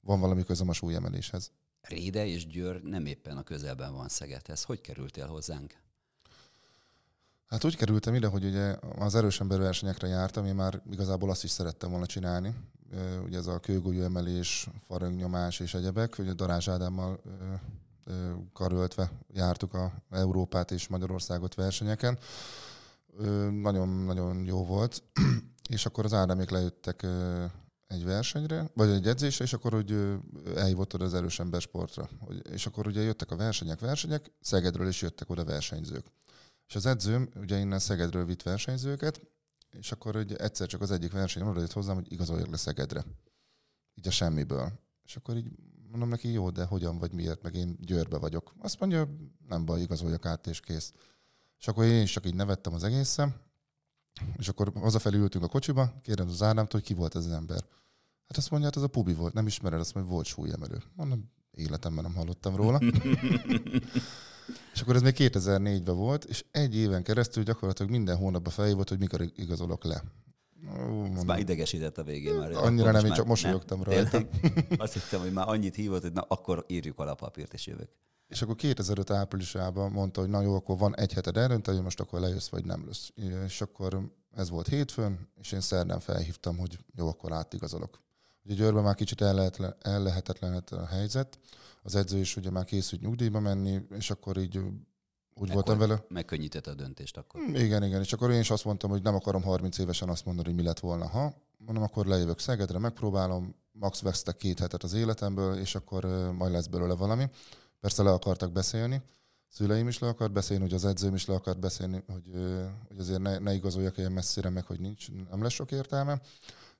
van 0.00 0.20
valami 0.20 0.44
közöm 0.44 0.68
a 0.68 0.72
súlyemeléshez. 0.72 1.50
Réde 1.88 2.26
és 2.26 2.46
Győr 2.46 2.82
nem 2.82 3.06
éppen 3.06 3.36
a 3.36 3.42
közelben 3.42 3.94
van 3.94 4.08
Szegedhez. 4.08 4.62
Hogy 4.62 4.80
kerültél 4.80 5.26
hozzánk? 5.26 5.74
Hát 7.46 7.64
úgy 7.64 7.76
kerültem 7.76 8.14
ide, 8.14 8.26
hogy 8.26 8.44
ugye 8.44 8.76
az 8.98 9.14
erős 9.14 9.40
ember 9.40 9.58
versenyekre 9.58 10.06
jártam, 10.06 10.46
én 10.46 10.54
már 10.54 10.82
igazából 10.90 11.30
azt 11.30 11.44
is 11.44 11.50
szerettem 11.50 11.90
volna 11.90 12.06
csinálni. 12.06 12.54
Ugye 13.24 13.38
ez 13.38 13.46
a 13.46 13.60
kőgolyó 13.60 14.02
emelés, 14.02 14.68
faröngnyomás 14.86 15.60
és 15.60 15.74
egyebek, 15.74 16.18
ugye 16.18 16.32
Darázs 16.32 16.68
Ádámmal 16.68 17.20
karöltve 18.52 19.10
jártuk 19.32 19.74
a 19.74 19.92
Európát 20.10 20.70
és 20.70 20.88
Magyarországot 20.88 21.54
versenyeken. 21.54 22.18
Nagyon-nagyon 23.50 24.44
jó 24.44 24.64
volt. 24.64 25.02
és 25.68 25.86
akkor 25.86 26.04
az 26.04 26.12
Ádámék 26.12 26.50
lejöttek 26.50 27.06
egy 27.94 28.04
versenyre, 28.04 28.70
vagy 28.74 28.88
egy 28.88 29.06
edzésre, 29.06 29.44
és 29.44 29.52
akkor 29.52 29.72
hogy 29.72 30.18
elhívott 30.56 30.94
oda 30.94 31.04
az 31.04 31.14
erős 31.14 31.40
sportra. 31.58 32.08
És 32.50 32.66
akkor 32.66 32.86
ugye 32.86 33.02
jöttek 33.02 33.30
a 33.30 33.36
versenyek, 33.36 33.80
versenyek, 33.80 34.32
Szegedről 34.40 34.88
is 34.88 35.02
jöttek 35.02 35.30
oda 35.30 35.44
versenyzők. 35.44 36.06
És 36.66 36.74
az 36.74 36.86
edzőm 36.86 37.28
ugye 37.34 37.58
innen 37.58 37.78
Szegedről 37.78 38.24
vitt 38.24 38.42
versenyzőket, 38.42 39.20
és 39.70 39.92
akkor 39.92 40.14
hogy 40.14 40.34
egyszer 40.36 40.66
csak 40.66 40.80
az 40.80 40.90
egyik 40.90 41.12
verseny 41.12 41.42
oda 41.42 41.60
jött 41.60 41.72
hozzám, 41.72 41.94
hogy 41.94 42.12
igazoljak 42.12 42.50
le 42.50 42.56
Szegedre. 42.56 43.04
Így 43.94 44.06
a 44.06 44.10
semmiből. 44.10 44.72
És 45.04 45.16
akkor 45.16 45.36
így 45.36 45.50
mondom 45.88 46.08
neki, 46.08 46.32
jó, 46.32 46.50
de 46.50 46.64
hogyan 46.64 46.98
vagy 46.98 47.12
miért, 47.12 47.42
meg 47.42 47.54
én 47.54 47.76
Győrbe 47.80 48.18
vagyok. 48.18 48.54
Azt 48.58 48.80
mondja, 48.80 49.08
nem 49.48 49.64
baj, 49.64 49.80
igazoljak 49.80 50.26
át, 50.26 50.46
és 50.46 50.60
kész. 50.60 50.92
És 51.58 51.68
akkor 51.68 51.84
én 51.84 52.02
is 52.02 52.12
csak 52.12 52.26
így 52.26 52.34
nevettem 52.34 52.74
az 52.74 52.84
egészen, 52.84 53.34
és 54.36 54.48
akkor 54.48 54.72
hazafelé 54.74 55.16
ültünk 55.16 55.44
a 55.44 55.48
kocsiba, 55.48 56.00
kérdem 56.02 56.28
az 56.28 56.42
Ádámtól, 56.42 56.80
hogy 56.80 56.88
ki 56.88 56.94
volt 56.94 57.14
ez 57.14 57.26
az 57.26 57.32
ember. 57.32 57.64
Hát 58.28 58.36
azt 58.36 58.50
mondja, 58.50 58.68
hát 58.68 58.76
ez 58.76 58.82
a 58.82 58.88
pubi 58.88 59.14
volt, 59.14 59.32
nem 59.32 59.46
ismered, 59.46 59.80
azt 59.80 59.94
mondja, 59.94 60.12
volt 60.12 60.26
súlyemelő. 60.26 60.82
Mondom, 60.94 61.30
életemben 61.50 62.04
nem 62.04 62.14
hallottam 62.14 62.56
róla. 62.56 62.80
és 64.74 64.80
akkor 64.80 64.94
ez 64.94 65.02
még 65.02 65.14
2004-ben 65.16 65.96
volt, 65.96 66.24
és 66.24 66.44
egy 66.50 66.76
éven 66.76 67.02
keresztül 67.02 67.42
gyakorlatilag 67.42 67.90
minden 67.90 68.16
hónapban 68.16 68.52
felhívott, 68.52 68.88
hogy 68.88 68.98
mikor 68.98 69.30
igazolok 69.36 69.84
le. 69.84 70.02
Ez 71.14 71.22
már 71.22 71.38
idegesített 71.38 71.98
a 71.98 72.02
végén. 72.02 72.34
Már 72.34 72.52
Annyira 72.52 72.90
nem, 72.90 73.04
én 73.04 73.12
csak 73.12 73.26
mosolyogtam 73.26 73.80
nem, 73.80 73.92
rajta. 73.92 74.28
Azt 74.76 74.92
hittem, 74.92 75.20
hogy 75.20 75.32
már 75.32 75.48
annyit 75.48 75.74
hívott, 75.74 76.02
hogy 76.02 76.12
na, 76.12 76.20
akkor 76.28 76.64
írjuk 76.68 76.98
alá 76.98 77.10
a 77.10 77.14
papírt, 77.14 77.52
és 77.52 77.66
jövök. 77.66 77.88
És 78.28 78.42
akkor 78.42 78.54
2005 78.54 79.10
áprilisában 79.10 79.90
mondta, 79.90 80.20
hogy 80.20 80.30
na 80.30 80.40
jó, 80.40 80.54
akkor 80.54 80.78
van 80.78 80.96
egy 80.96 81.12
heted 81.12 81.36
eldönteni, 81.36 81.80
most 81.80 82.00
akkor 82.00 82.20
lejössz, 82.20 82.48
vagy 82.48 82.64
nem 82.64 82.86
lesz. 82.86 83.10
És 83.46 83.60
akkor 83.60 84.10
ez 84.30 84.50
volt 84.50 84.68
hétfőn, 84.68 85.28
és 85.40 85.52
én 85.52 85.60
szerdán 85.60 86.00
felhívtam, 86.00 86.58
hogy 86.58 86.78
jó, 86.96 87.08
akkor 87.08 87.32
átigazolok. 87.32 88.03
Ugye 88.44 88.54
Győrben 88.54 88.82
már 88.82 88.94
kicsit 88.94 89.20
ellehetetlenett 89.80 90.70
a 90.70 90.86
helyzet, 90.86 91.38
az 91.82 91.94
edző 91.94 92.18
is 92.18 92.36
ugye 92.36 92.50
már 92.50 92.64
készült 92.64 93.00
nyugdíjba 93.00 93.40
menni, 93.40 93.80
és 93.90 94.10
akkor 94.10 94.36
így 94.36 94.56
úgy 94.56 95.50
akkor 95.50 95.54
voltam 95.54 95.78
vele. 95.78 96.04
Megkönnyítette 96.08 96.70
a 96.70 96.74
döntést 96.74 97.16
akkor. 97.16 97.40
Igen, 97.48 97.82
igen, 97.82 98.00
és 98.00 98.12
akkor 98.12 98.30
én 98.30 98.40
is 98.40 98.50
azt 98.50 98.64
mondtam, 98.64 98.90
hogy 98.90 99.02
nem 99.02 99.14
akarom 99.14 99.42
30 99.42 99.78
évesen 99.78 100.08
azt 100.08 100.24
mondani, 100.24 100.46
hogy 100.46 100.56
mi 100.56 100.62
lett 100.62 100.80
volna, 100.80 101.06
ha. 101.08 101.34
Mondom, 101.56 101.82
akkor 101.82 102.06
lejövök 102.06 102.38
Szegedre, 102.38 102.78
megpróbálom, 102.78 103.54
max 103.72 104.00
vesztek 104.00 104.36
két 104.36 104.58
hetet 104.58 104.82
az 104.82 104.92
életemből, 104.92 105.58
és 105.58 105.74
akkor 105.74 106.04
majd 106.32 106.52
lesz 106.52 106.66
belőle 106.66 106.94
valami. 106.94 107.30
Persze 107.80 108.02
le 108.02 108.10
akartak 108.10 108.52
beszélni, 108.52 109.02
szüleim 109.48 109.88
is 109.88 109.98
le 109.98 110.08
akart 110.08 110.32
beszélni, 110.32 110.62
hogy 110.62 110.74
az 110.74 110.84
edzőm 110.84 111.14
is 111.14 111.26
le 111.26 111.34
akart 111.34 111.58
beszélni, 111.58 112.02
hogy, 112.06 112.30
hogy 112.88 112.98
azért 112.98 113.20
ne, 113.20 113.38
ne 113.38 113.54
igazoljak 113.54 113.98
ilyen 113.98 114.12
messzire, 114.12 114.50
meg 114.50 114.64
hogy 114.64 114.80
nincs, 114.80 115.10
nem 115.30 115.42
lesz 115.42 115.52
sok 115.52 115.72
értelme. 115.72 116.20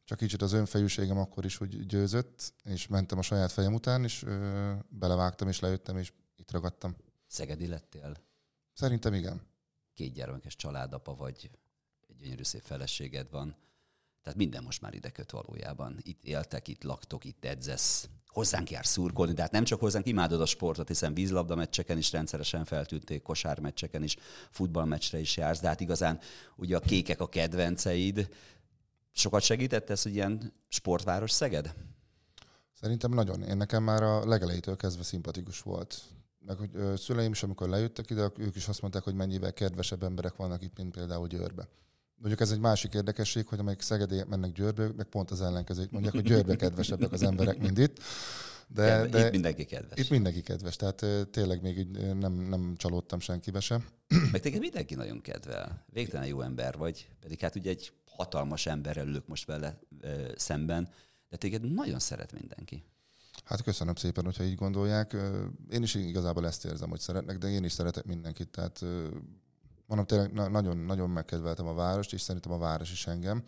Csak 0.04 0.18
kicsit 0.18 0.42
az 0.42 0.52
önfejűségem 0.52 1.18
akkor 1.18 1.44
is 1.44 1.60
úgy 1.60 1.86
győzött, 1.86 2.54
és 2.64 2.86
mentem 2.86 3.18
a 3.18 3.22
saját 3.22 3.52
fejem 3.52 3.74
után, 3.74 4.04
és 4.04 4.22
ö, 4.22 4.72
belevágtam, 4.88 5.48
és 5.48 5.60
lejöttem, 5.60 5.98
és 5.98 6.12
itt 6.36 6.50
ragadtam. 6.50 6.96
Szegedi 7.26 7.66
lettél? 7.66 8.16
Szerintem 8.72 9.14
igen. 9.14 9.42
Két 9.94 10.12
gyermekes 10.12 10.56
családapa 10.56 11.14
vagy, 11.14 11.50
egy 12.08 12.16
gyönyörű 12.16 12.42
szép 12.42 12.62
feleséged 12.62 13.30
van. 13.30 13.56
Tehát 14.22 14.38
minden 14.38 14.62
most 14.62 14.80
már 14.80 14.94
ide 14.94 15.10
köt 15.10 15.30
valójában. 15.30 15.98
Itt 16.02 16.24
éltek, 16.24 16.68
itt 16.68 16.82
laktok, 16.82 17.24
itt 17.24 17.44
edzesz, 17.44 18.08
hozzánk 18.26 18.70
jár 18.70 18.86
szurkolni, 18.86 19.32
de 19.32 19.42
hát 19.42 19.50
nem 19.50 19.64
csak 19.64 19.80
hozzánk, 19.80 20.06
imádod 20.06 20.40
a 20.40 20.46
sportot, 20.46 20.88
hiszen 20.88 21.14
vízlabda 21.14 21.54
meccseken 21.54 21.98
is 21.98 22.12
rendszeresen 22.12 22.64
feltűnték, 22.64 23.22
kosármeccseken 23.22 24.02
is, 24.02 24.16
futballmeccsre 24.50 25.18
is 25.18 25.36
jársz, 25.36 25.60
de 25.60 25.68
hát 25.68 25.80
igazán 25.80 26.20
ugye 26.56 26.76
a 26.76 26.80
kékek 26.80 27.20
a 27.20 27.28
kedvenceid. 27.28 28.28
Sokat 29.16 29.42
segített 29.42 29.90
ez, 29.90 30.02
hogy 30.02 30.14
ilyen 30.14 30.52
sportváros 30.68 31.30
Szeged? 31.30 31.74
Szerintem 32.80 33.10
nagyon. 33.10 33.42
Én 33.42 33.56
nekem 33.56 33.82
már 33.82 34.02
a 34.02 34.26
legelejétől 34.26 34.76
kezdve 34.76 35.02
szimpatikus 35.02 35.60
volt. 35.60 36.02
Meg 36.46 36.56
hogy 36.56 36.70
ö, 36.72 36.94
szüleim 36.96 37.32
is, 37.32 37.42
amikor 37.42 37.68
lejöttek 37.68 38.10
ide, 38.10 38.30
ők 38.36 38.56
is 38.56 38.68
azt 38.68 38.80
mondták, 38.80 39.02
hogy 39.02 39.14
mennyivel 39.14 39.52
kedvesebb 39.52 40.02
emberek 40.02 40.36
vannak 40.36 40.62
itt, 40.62 40.76
mint 40.76 40.94
például 40.94 41.26
Győrbe. 41.26 41.68
Mondjuk 42.16 42.40
ez 42.40 42.50
egy 42.50 42.58
másik 42.58 42.94
érdekesség, 42.94 43.46
hogy 43.46 43.58
amelyik 43.58 43.80
Szegedé 43.80 44.22
mennek 44.28 44.52
Győrbe, 44.52 44.88
meg 44.96 45.06
pont 45.06 45.30
az 45.30 45.42
ellenkezőt 45.42 45.90
mondják, 45.90 46.12
hogy 46.14 46.24
Győrbe 46.24 46.56
kedvesebbek 46.56 47.12
az 47.12 47.22
emberek, 47.22 47.58
mint 47.58 47.78
itt. 47.78 47.98
De, 48.68 49.06
de 49.06 49.26
itt 49.26 49.32
mindenki 49.32 49.64
kedves. 49.64 49.98
Itt 49.98 50.10
mindenki 50.10 50.40
kedves, 50.40 50.76
tehát 50.76 51.06
tényleg 51.30 51.62
még 51.62 51.78
így 51.78 52.16
nem, 52.16 52.32
nem 52.32 52.74
csalódtam 52.76 53.20
senkibe 53.20 53.60
sem. 53.60 53.84
Meg 54.32 54.40
téged 54.40 54.60
mindenki 54.60 54.94
nagyon 54.94 55.20
kedvel. 55.20 55.84
Végtelen 55.92 56.26
jó 56.26 56.40
ember 56.40 56.76
vagy, 56.76 57.08
pedig 57.20 57.40
hát 57.40 57.56
ugye 57.56 57.70
egy 57.70 57.92
hatalmas 58.16 58.66
emberrel 58.66 59.06
ülök 59.06 59.26
most 59.26 59.46
vele 59.46 59.78
ö, 60.00 60.32
szemben, 60.36 60.88
de 61.28 61.36
téged 61.36 61.72
nagyon 61.72 61.98
szeret 61.98 62.32
mindenki. 62.32 62.84
Hát 63.44 63.62
köszönöm 63.62 63.94
szépen, 63.94 64.24
hogyha 64.24 64.44
így 64.44 64.54
gondolják. 64.54 65.16
Én 65.70 65.82
is 65.82 65.94
igazából 65.94 66.46
ezt 66.46 66.64
érzem, 66.64 66.90
hogy 66.90 67.00
szeretnek, 67.00 67.38
de 67.38 67.48
én 67.48 67.64
is 67.64 67.72
szeretek 67.72 68.04
mindenkit. 68.04 68.48
Tehát 68.48 68.80
mondom, 69.86 70.06
tényleg 70.06 70.50
nagyon, 70.50 70.76
nagyon 70.76 71.10
megkedveltem 71.10 71.66
a 71.66 71.74
várost, 71.74 72.12
és 72.12 72.20
szerintem 72.20 72.52
a 72.52 72.58
város 72.58 72.92
is 72.92 73.06
engem. 73.06 73.44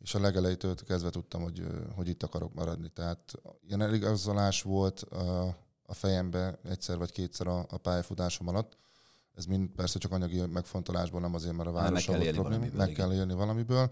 És 0.00 0.14
a 0.14 0.20
legelejétől 0.20 0.74
kezdve 0.74 1.10
tudtam, 1.10 1.42
hogy, 1.42 1.66
hogy 1.94 2.08
itt 2.08 2.22
akarok 2.22 2.54
maradni. 2.54 2.88
Tehát 2.88 3.32
ilyen 3.66 3.80
eligazolás 3.80 4.62
volt 4.62 5.00
a, 5.00 5.46
a 5.82 5.94
fejembe 5.94 6.58
egyszer 6.64 6.98
vagy 6.98 7.12
kétszer 7.12 7.46
a, 7.46 7.66
a 7.68 7.76
pályafutásom 7.76 8.48
alatt. 8.48 8.76
Ez 9.38 9.44
mind 9.44 9.68
persze 9.68 9.98
csak 9.98 10.12
anyagi 10.12 10.40
megfontolásból, 10.40 11.20
nem 11.20 11.34
azért, 11.34 11.56
mert 11.56 11.68
a 11.68 11.72
város 11.72 12.06
meg 12.06 12.16
kell 12.16 12.26
élni 12.26 12.38
Valamiből, 12.38 12.78
meg 12.78 12.92
kell 12.92 13.12
élni 13.12 13.34
valamiből. 13.34 13.90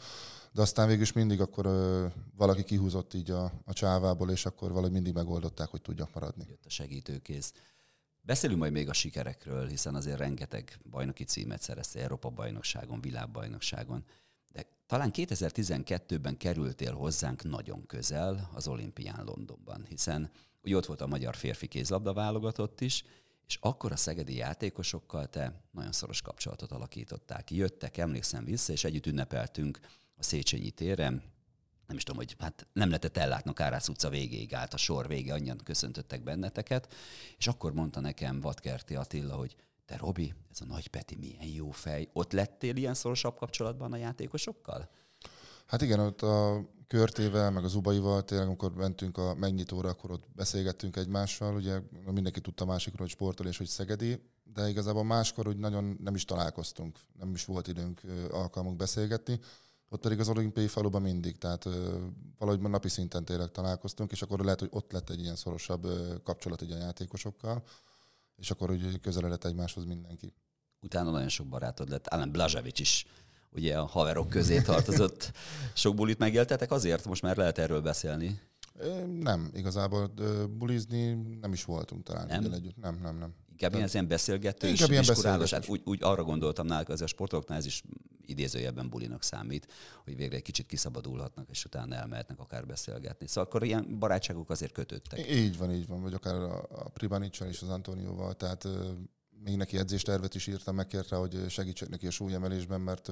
De 0.53 0.62
aztán 0.62 0.87
végül 0.87 1.03
is 1.03 1.12
mindig 1.12 1.41
akkor 1.41 1.67
ö, 1.67 2.07
valaki 2.37 2.65
kihúzott 2.65 3.15
így 3.15 3.31
a, 3.31 3.53
a 3.65 3.73
csávából, 3.73 4.31
és 4.31 4.47
akkor 4.47 4.69
valahogy 4.69 4.93
mindig 4.93 5.15
megoldották, 5.15 5.69
hogy 5.69 5.81
tudjak 5.81 6.15
maradni. 6.15 6.45
Jött 6.49 6.65
a 6.67 6.71
segítőkész. 6.71 7.53
Beszélünk 8.21 8.61
majd 8.61 8.73
még 8.73 8.88
a 8.88 8.93
sikerekről, 8.93 9.67
hiszen 9.67 9.95
azért 9.95 10.19
rengeteg 10.19 10.79
bajnoki 10.91 11.25
címet 11.25 11.62
szereztél 11.62 12.03
Európa 12.03 12.31
bajnokságon, 12.31 13.00
világbajnokságon. 13.00 14.05
De 14.53 14.67
talán 14.87 15.11
2012-ben 15.15 16.37
kerültél 16.37 16.93
hozzánk 16.93 17.43
nagyon 17.45 17.87
közel 17.87 18.50
az 18.55 18.69
olimpián 18.69 19.25
Londonban, 19.25 19.85
hiszen 19.88 20.31
ugye 20.65 20.76
ott 20.76 20.87
volt 20.87 21.00
a 21.00 21.07
magyar 21.07 21.35
férfi 21.35 21.67
kézlabda 21.67 22.12
válogatott 22.12 22.81
is, 22.81 23.05
és 23.47 23.59
akkor 23.61 23.93
a 23.93 23.97
szegedi 23.97 24.37
játékosokkal 24.37 25.26
te 25.26 25.61
nagyon 25.71 25.93
szoros 25.93 26.23
kapcsolatot 26.23 26.73
alakítottál 26.73 27.45
ki. 27.45 27.57
Jöttek, 27.57 27.97
emlékszem 27.97 28.45
vissza, 28.45 28.73
és 28.73 28.85
együtt 28.85 29.07
ünnepeltünk 29.07 29.79
a 30.17 30.23
Széchenyi 30.23 30.71
téren, 30.71 31.23
nem 31.87 31.97
is 31.97 32.03
tudom, 32.03 32.19
hogy 32.19 32.37
hát 32.38 32.67
nem 32.73 32.88
lehetett 32.88 33.17
ellátni 33.17 33.50
a 33.50 33.55
Kárász 33.55 33.88
utca 33.88 34.09
végéig 34.09 34.55
állt 34.55 34.75
a 34.75 34.76
sor 34.76 35.09
vége, 35.09 35.33
annyian 35.33 35.61
köszöntöttek 35.65 36.23
benneteket, 36.23 36.95
és 37.38 37.47
akkor 37.47 37.73
mondta 37.73 38.00
nekem 38.00 38.41
Vadkerti 38.41 38.95
Attila, 38.95 39.35
hogy 39.35 39.57
te 39.85 39.97
Robi, 39.97 40.35
ez 40.50 40.61
a 40.61 40.65
nagy 40.65 40.88
Peti 40.88 41.17
milyen 41.17 41.47
jó 41.47 41.71
fej. 41.71 42.09
Ott 42.12 42.33
lettél 42.33 42.76
ilyen 42.76 42.95
szorosabb 42.95 43.37
kapcsolatban 43.37 43.93
a 43.93 43.97
játékosokkal? 43.97 44.91
Hát 45.67 45.83
igen, 45.83 46.00
ott 46.00 46.23
a 46.23 46.65
Körtével, 46.87 47.50
meg 47.50 47.64
az 47.64 47.75
Ubaival, 47.75 48.25
tényleg 48.25 48.47
amikor 48.47 48.75
mentünk 48.75 49.19
a 49.19 49.35
megnyitóra, 49.35 49.88
akkor 49.88 50.11
ott 50.11 50.25
beszélgettünk 50.35 50.97
egymással, 50.97 51.55
ugye 51.55 51.81
mindenki 52.05 52.40
tudta 52.40 52.64
másikról, 52.64 53.00
hogy 53.00 53.11
sportol 53.11 53.47
és 53.47 53.59
hogy 53.59 53.66
Szegedi, 53.66 54.23
de 54.45 54.69
igazából 54.69 55.05
máskor 55.05 55.49
úgy 55.49 55.57
nagyon 55.57 55.97
nem 56.02 56.14
is 56.14 56.25
találkoztunk, 56.25 56.99
nem 57.19 57.35
is 57.35 57.45
volt 57.45 57.69
időnk, 57.69 58.00
alkalmunk 58.31 58.76
beszélgetni. 58.76 59.40
Ott 59.88 60.00
pedig 60.00 60.21
az 60.21 60.28
olimpiai 60.28 60.66
faluban 60.66 61.02
mindig, 61.02 61.38
tehát 61.38 61.69
valahogy 62.38 62.61
napi 62.61 62.88
szinten 62.88 63.25
tényleg 63.25 63.50
találkoztunk, 63.50 64.12
és 64.12 64.23
akkor 64.23 64.40
lehet, 64.40 64.61
hogy 64.61 64.69
ott 64.73 64.93
lett 64.93 65.11
egy 65.11 65.21
ilyen 65.21 65.37
szorosabb 65.37 65.87
kapcsolat 66.23 66.62
egy 66.62 66.71
a 66.71 66.76
játékosokkal, 66.76 67.62
és 68.37 68.50
akkor 68.50 68.71
úgy 68.71 69.00
közeledett 69.00 69.45
egymáshoz 69.45 69.85
mindenki. 69.85 70.33
Utána 70.81 71.11
nagyon 71.11 71.28
sok 71.28 71.47
barátod 71.47 71.88
lett, 71.88 72.07
Alan 72.07 72.33
Blaževic 72.33 72.78
is 72.81 73.07
ugye 73.57 73.79
a 73.79 73.85
haverok 73.85 74.29
közé 74.29 74.61
tartozott. 74.61 75.33
Sok 75.75 75.95
bulit 75.95 76.19
megéltetek 76.19 76.71
azért? 76.71 77.05
Most 77.05 77.23
már 77.23 77.37
lehet 77.37 77.59
erről 77.59 77.81
beszélni. 77.81 78.41
Nem, 79.21 79.51
igazából 79.55 80.13
bulizni 80.59 81.13
nem 81.41 81.53
is 81.53 81.65
voltunk 81.65 82.03
talán 82.03 82.27
nem? 82.27 82.53
együtt. 82.53 82.77
Nem, 82.77 82.99
nem, 83.03 83.19
nem. 83.19 83.35
Inkább 83.51 83.75
ilyen, 83.75 83.89
ilyen 83.93 84.09
beszélgető 84.09 84.69
Inkább 84.69 84.91
ilyen 84.91 85.05
beszélgetős. 85.07 85.51
Hát 85.51 85.69
úgy, 85.69 85.81
úgy, 85.85 85.99
arra 86.03 86.23
gondoltam 86.23 86.67
náluk, 86.67 86.89
az 86.89 87.03
a 87.03 87.07
sportolóknál 87.07 87.59
ez 87.59 87.67
is 87.67 87.83
idézőjelben 88.27 88.89
bulinak 88.89 89.23
számít, 89.23 89.67
hogy 90.05 90.17
végre 90.17 90.37
egy 90.37 90.43
kicsit 90.43 90.67
kiszabadulhatnak, 90.67 91.49
és 91.51 91.65
utána 91.65 91.95
elmehetnek 91.95 92.39
akár 92.39 92.67
beszélgetni. 92.67 93.27
Szóval 93.27 93.45
akkor 93.45 93.65
ilyen 93.65 93.99
barátságok 93.99 94.51
azért 94.51 94.73
kötődtek. 94.73 95.31
Így 95.31 95.59
van, 95.59 95.73
így 95.73 95.87
van, 95.87 96.03
vagy 96.03 96.15
akár 96.15 96.35
a, 96.35 96.67
a 96.71 96.89
Pribanicsal 96.89 97.49
és 97.49 97.63
az 97.63 97.69
Antónióval, 97.69 98.35
tehát 98.35 98.69
még 99.43 99.57
neki 99.57 99.78
edzéstervet 99.78 100.35
is 100.35 100.47
írtam, 100.47 100.75
megkérte, 100.75 101.16
hogy 101.16 101.45
segítsek 101.49 101.88
neki 101.88 102.07
a 102.07 102.11
súlyemelésben, 102.11 102.81
mert 102.81 103.09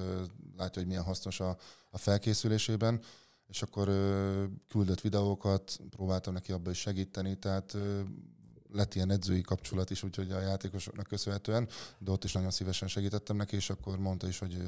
látja, 0.57 0.81
hogy 0.81 0.87
milyen 0.87 1.03
hasznos 1.03 1.39
a, 1.39 1.57
a 1.89 1.97
felkészülésében, 1.97 3.01
és 3.47 3.61
akkor 3.61 3.85
küldött 4.67 5.01
videókat, 5.01 5.79
próbáltam 5.89 6.33
neki 6.33 6.51
abba 6.51 6.69
is 6.69 6.77
segíteni, 6.77 7.35
tehát 7.39 7.77
lett 8.71 8.95
ilyen 8.95 9.11
edzői 9.11 9.41
kapcsolat 9.41 9.89
is, 9.89 10.03
úgyhogy 10.03 10.31
a 10.31 10.39
játékosoknak 10.39 11.07
köszönhetően, 11.07 11.67
de 11.99 12.11
ott 12.11 12.23
is 12.23 12.33
nagyon 12.33 12.51
szívesen 12.51 12.87
segítettem 12.87 13.35
neki, 13.35 13.55
és 13.55 13.69
akkor 13.69 13.99
mondta 13.99 14.27
is, 14.27 14.39
hogy 14.39 14.63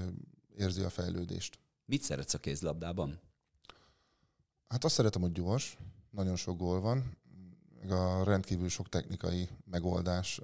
érzi 0.56 0.82
a 0.82 0.90
fejlődést. 0.90 1.60
Mit 1.86 2.02
szeretsz 2.02 2.34
a 2.34 2.38
kézlabdában? 2.38 3.20
Hát 4.68 4.84
azt 4.84 4.94
szeretem, 4.94 5.22
hogy 5.22 5.32
gyors, 5.32 5.78
nagyon 6.10 6.36
sok 6.36 6.58
gól 6.58 6.82
van, 6.82 7.18
meg 7.80 7.92
a 7.92 8.24
rendkívül 8.24 8.70
sok 8.70 8.90
technikai 8.90 9.50
megoldás, 9.66 10.42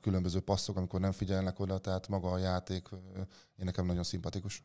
különböző 0.00 0.40
passzok, 0.40 0.76
amikor 0.76 1.00
nem 1.00 1.12
figyelnek 1.12 1.58
oda, 1.58 1.78
tehát 1.78 2.08
maga 2.08 2.30
a 2.30 2.38
játék 2.38 2.88
én 3.56 3.64
nekem 3.64 3.86
nagyon 3.86 4.02
szimpatikus. 4.02 4.62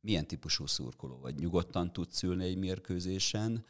Milyen 0.00 0.26
típusú 0.26 0.66
szurkoló 0.66 1.18
vagy? 1.18 1.34
Nyugodtan 1.34 1.92
tudsz 1.92 2.22
ülni 2.22 2.44
egy 2.44 2.56
mérkőzésen, 2.56 3.64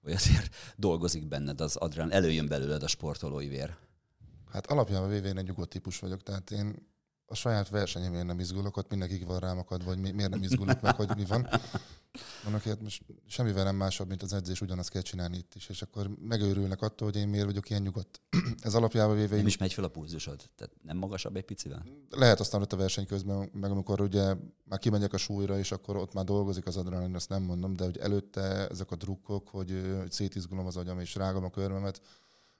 vagy 0.00 0.12
azért 0.12 0.54
dolgozik 0.76 1.28
benned 1.28 1.60
az 1.60 1.76
adrenalin, 1.76 2.16
előjön 2.16 2.48
belőled 2.48 2.82
a 2.82 2.88
sportolói 2.88 3.48
vér? 3.48 3.76
Hát 4.50 4.66
alapjában 4.66 5.08
véve 5.08 5.28
én 5.28 5.38
egy 5.38 5.46
nyugodt 5.46 5.70
típus 5.70 5.98
vagyok, 5.98 6.22
tehát 6.22 6.50
én 6.50 6.86
a 7.30 7.34
saját 7.34 7.68
versenyemén 7.68 8.26
nem 8.26 8.40
izgulok, 8.40 8.76
ott 8.76 8.90
mindenki 8.90 9.24
van 9.24 9.38
rám 9.38 9.58
akad, 9.58 9.84
vagy 9.84 9.98
miért 9.98 10.30
nem 10.30 10.42
izgulok 10.42 10.80
meg, 10.80 10.94
hogy 10.94 11.16
mi 11.16 11.24
van. 11.24 11.48
Vannak 12.44 12.62
hát 12.62 12.82
most 12.82 13.04
semmivel 13.26 13.64
nem 13.64 13.76
másabb, 13.76 14.08
mint 14.08 14.22
az 14.22 14.32
edzés, 14.32 14.60
ugyanazt 14.60 14.90
kell 14.90 15.02
csinálni 15.02 15.36
itt 15.36 15.54
is, 15.54 15.68
és 15.68 15.82
akkor 15.82 16.10
megőrülnek 16.20 16.82
attól, 16.82 17.10
hogy 17.10 17.20
én 17.20 17.28
miért 17.28 17.44
vagyok 17.44 17.70
ilyen 17.70 17.82
nyugodt. 17.82 18.20
Ez 18.62 18.74
alapjában 18.74 19.16
véve... 19.16 19.36
Nem 19.36 19.46
is 19.46 19.56
megy 19.56 19.72
fel 19.72 19.84
a 19.84 19.88
pulzusod? 19.88 20.50
Tehát 20.56 20.72
nem 20.82 20.96
magasabb 20.96 21.36
egy 21.36 21.44
picivel? 21.44 21.84
Lehet 22.10 22.40
aztán 22.40 22.60
ott 22.60 22.72
a 22.72 22.76
verseny 22.76 23.06
közben, 23.06 23.50
meg 23.52 23.70
amikor 23.70 24.00
ugye 24.00 24.34
már 24.64 24.78
kimegyek 24.78 25.12
a 25.12 25.16
súlyra, 25.16 25.58
és 25.58 25.72
akkor 25.72 25.96
ott 25.96 26.12
már 26.12 26.24
dolgozik 26.24 26.66
az 26.66 26.76
adrenalin, 26.76 27.14
azt 27.14 27.28
nem 27.28 27.42
mondom, 27.42 27.76
de 27.76 27.84
hogy 27.84 27.96
előtte 27.96 28.68
ezek 28.68 28.90
a 28.90 28.96
drukkok, 28.96 29.48
hogy, 29.48 29.94
hogy 29.98 30.12
szétizgulom 30.12 30.66
az 30.66 30.76
agyam 30.76 31.00
és 31.00 31.14
rágom 31.14 31.44
a 31.44 31.50
körmemet, 31.50 32.00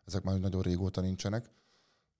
ezek 0.04 0.22
már 0.22 0.38
nagyon 0.38 0.62
régóta 0.62 1.00
nincsenek 1.00 1.50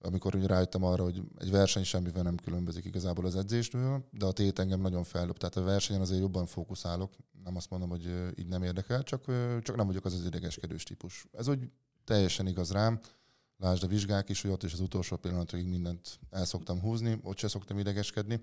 amikor 0.01 0.37
úgy 0.37 0.47
rájöttem 0.47 0.85
arra, 0.85 1.03
hogy 1.03 1.23
egy 1.39 1.51
verseny 1.51 1.85
semmivel 1.85 2.23
nem 2.23 2.37
különbözik 2.37 2.85
igazából 2.85 3.25
az 3.25 3.37
edzésről, 3.37 4.05
de 4.11 4.25
a 4.25 4.33
tét 4.33 4.59
engem 4.59 4.81
nagyon 4.81 5.05
feldob. 5.05 5.37
Tehát 5.37 5.57
a 5.57 5.63
versenyen 5.63 6.03
azért 6.03 6.21
jobban 6.21 6.47
fókuszálok. 6.47 7.13
Nem 7.45 7.57
azt 7.57 7.71
mondom, 7.71 7.89
hogy 7.89 8.33
így 8.35 8.47
nem 8.47 8.63
érdekel, 8.63 9.03
csak, 9.03 9.25
csak 9.63 9.77
nem 9.77 9.87
vagyok 9.87 10.05
az 10.05 10.15
az 10.15 10.25
idegeskedős 10.25 10.83
típus. 10.83 11.27
Ez 11.33 11.49
úgy 11.49 11.71
teljesen 12.05 12.47
igaz 12.47 12.71
rám. 12.71 13.01
Lásd 13.57 13.83
a 13.83 13.87
vizsgák 13.87 14.29
is, 14.29 14.43
hogy 14.43 14.51
ott 14.51 14.63
is 14.63 14.73
az 14.73 14.81
utolsó 14.81 15.17
pillanatig 15.17 15.67
mindent 15.67 16.19
el 16.31 16.45
szoktam 16.45 16.81
húzni, 16.81 17.21
ott 17.23 17.39
se 17.39 17.49
szoktam 17.49 17.79
idegeskedni. 17.79 18.41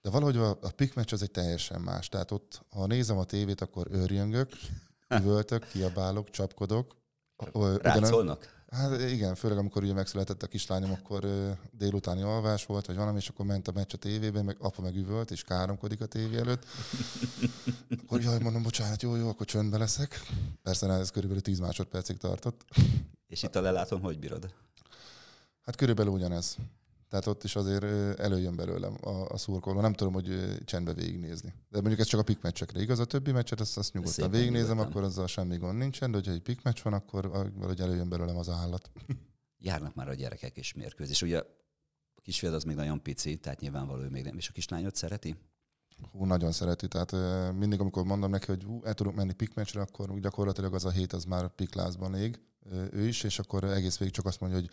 De 0.00 0.10
valahogy 0.10 0.36
a, 0.36 0.50
a 0.50 0.70
pick 0.76 0.94
match 0.94 1.12
az 1.12 1.22
egy 1.22 1.30
teljesen 1.30 1.80
más. 1.80 2.08
Tehát 2.08 2.30
ott, 2.30 2.64
ha 2.70 2.86
nézem 2.86 3.18
a 3.18 3.24
tévét, 3.24 3.60
akkor 3.60 3.86
őrjöngök, 3.90 4.50
üvöltök, 5.08 5.68
kiabálok, 5.68 6.30
csapkodok. 6.30 7.01
Rácolnak? 7.82 8.62
Hát 8.72 9.00
igen, 9.00 9.34
főleg 9.34 9.58
amikor 9.58 9.82
ugye 9.82 9.92
megszületett 9.92 10.42
a 10.42 10.46
kislányom, 10.46 10.90
akkor 10.90 11.26
délutáni 11.70 12.22
alvás 12.22 12.66
volt, 12.66 12.86
vagy 12.86 12.96
valami, 12.96 13.18
és 13.18 13.28
akkor 13.28 13.46
ment 13.46 13.68
a 13.68 13.72
meccs 13.72 13.94
a 13.94 13.96
tévében, 13.96 14.44
meg 14.44 14.56
apa 14.58 14.82
meg 14.82 14.96
üvölt, 14.96 15.30
és 15.30 15.42
káromkodik 15.42 16.00
a 16.00 16.06
tévé 16.06 16.36
előtt. 16.36 16.64
Akkor 18.02 18.20
jaj, 18.20 18.38
mondom, 18.38 18.62
bocsánat, 18.62 19.02
jó, 19.02 19.16
jó, 19.16 19.28
akkor 19.28 19.46
csöndbe 19.46 19.78
leszek. 19.78 20.20
Persze 20.62 20.88
ez 20.88 21.10
körülbelül 21.10 21.42
10 21.42 21.58
másodpercig 21.58 22.16
tartott. 22.16 22.64
És 23.26 23.42
itt 23.42 23.56
a 23.56 23.60
lelátom, 23.60 24.00
hogy 24.00 24.18
bírod? 24.18 24.54
Hát 25.60 25.76
körülbelül 25.76 26.12
ugyanez. 26.12 26.56
Tehát 27.12 27.26
ott 27.26 27.44
is 27.44 27.56
azért 27.56 27.84
előjön 28.18 28.56
belőlem 28.56 28.96
a, 29.00 29.08
a 29.08 29.36
szurkoló. 29.36 29.80
Nem 29.80 29.92
tudom, 29.92 30.12
hogy 30.12 30.58
csendbe 30.64 30.92
végignézni. 30.92 31.54
De 31.68 31.78
mondjuk 31.80 32.00
ez 32.00 32.06
csak 32.06 32.20
a 32.20 32.22
pikmeccsekre 32.22 32.80
igaz, 32.80 32.98
a 32.98 33.04
többi 33.04 33.32
meccset 33.32 33.60
azt, 33.60 33.78
azt 33.78 33.92
nyugodtan 33.92 34.30
végignézem, 34.30 34.68
nyugodtan. 34.68 34.90
akkor 34.90 35.02
azzal 35.02 35.26
semmi 35.26 35.56
gond 35.56 35.78
nincsen, 35.78 36.10
de 36.10 36.16
hogyha 36.16 36.32
egy 36.32 36.42
pikmeccs 36.42 36.82
van, 36.82 36.92
akkor 36.92 37.30
valahogy 37.30 37.80
előjön 37.80 38.08
belőlem 38.08 38.36
az 38.36 38.48
állat. 38.48 38.90
Járnak 39.58 39.94
már 39.94 40.08
a 40.08 40.14
gyerekek 40.14 40.56
is 40.56 40.72
mérkőzés. 40.74 41.22
Ugye 41.22 41.38
a 42.14 42.20
kisfiad 42.22 42.54
az 42.54 42.64
még 42.64 42.76
nagyon 42.76 43.02
pici, 43.02 43.36
tehát 43.36 43.60
nyilvánvaló 43.60 44.08
még 44.08 44.24
nem. 44.24 44.36
És 44.36 44.48
a 44.48 44.52
kislányot 44.52 44.94
szereti? 44.94 45.36
Hú, 46.12 46.24
nagyon 46.24 46.52
szereti. 46.52 46.88
Tehát 46.88 47.12
mindig, 47.54 47.80
amikor 47.80 48.04
mondom 48.04 48.30
neki, 48.30 48.46
hogy 48.46 48.64
hú, 48.64 48.80
el 48.84 48.94
tudunk 48.94 49.16
menni 49.16 49.32
pikmeccsre, 49.32 49.80
akkor 49.80 50.20
gyakorlatilag 50.20 50.74
az 50.74 50.84
a 50.84 50.90
hét 50.90 51.12
az 51.12 51.24
már 51.24 51.48
piklázban 51.48 52.14
ég, 52.14 52.40
ő 52.70 53.06
is, 53.06 53.22
és 53.22 53.38
akkor 53.38 53.64
egész 53.64 53.98
végig 53.98 54.14
csak 54.14 54.26
azt 54.26 54.40
mondja, 54.40 54.58
hogy 54.58 54.70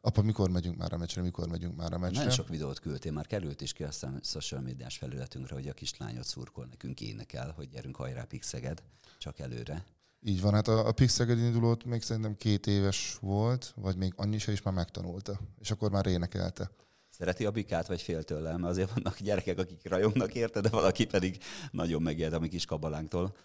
apa, 0.00 0.22
mikor 0.22 0.50
megyünk 0.50 0.76
már 0.76 0.92
a 0.92 0.96
meccsre, 0.96 1.22
mikor 1.22 1.48
megyünk 1.48 1.76
már 1.76 1.92
a 1.92 1.98
meccsre. 1.98 2.18
Nagyon 2.18 2.34
sok 2.34 2.48
videót 2.48 2.78
küldtél, 2.78 3.12
már 3.12 3.26
került 3.26 3.60
is 3.60 3.72
ki 3.72 3.84
a 3.84 3.90
social 4.22 4.60
médiás 4.60 4.96
felületünkre, 4.96 5.54
hogy 5.54 5.68
a 5.68 5.72
kislányot 5.72 6.24
szurkol 6.24 6.66
nekünk 6.70 7.00
énekel, 7.00 7.52
hogy 7.56 7.68
gyerünk 7.68 7.96
hajrá 7.96 8.24
Pixeged, 8.24 8.82
csak 9.18 9.38
előre. 9.38 9.84
Így 10.22 10.40
van, 10.40 10.52
hát 10.52 10.68
a, 10.68 10.86
a 10.86 10.92
Pixeged 10.92 11.38
indulót 11.38 11.84
még 11.84 12.02
szerintem 12.02 12.36
két 12.36 12.66
éves 12.66 13.16
volt, 13.20 13.72
vagy 13.76 13.96
még 13.96 14.12
annyi 14.16 14.38
se 14.38 14.52
is 14.52 14.62
már 14.62 14.74
megtanulta, 14.74 15.40
és 15.58 15.70
akkor 15.70 15.90
már 15.90 16.06
énekelte. 16.06 16.70
Szereti 17.08 17.46
a 17.46 17.50
bikát, 17.50 17.86
vagy 17.86 18.02
fél 18.02 18.22
tőle? 18.22 18.56
Mert 18.56 18.72
azért 18.72 18.92
vannak 18.94 19.20
gyerekek, 19.20 19.58
akik 19.58 19.88
rajongnak 19.88 20.34
érte, 20.34 20.60
de 20.60 20.68
valaki 20.68 21.06
pedig 21.06 21.42
nagyon 21.70 22.02
megijed 22.02 22.32
a 22.32 22.38
mi 22.38 22.48
kis 22.48 22.64
kabalánktól 22.64 23.36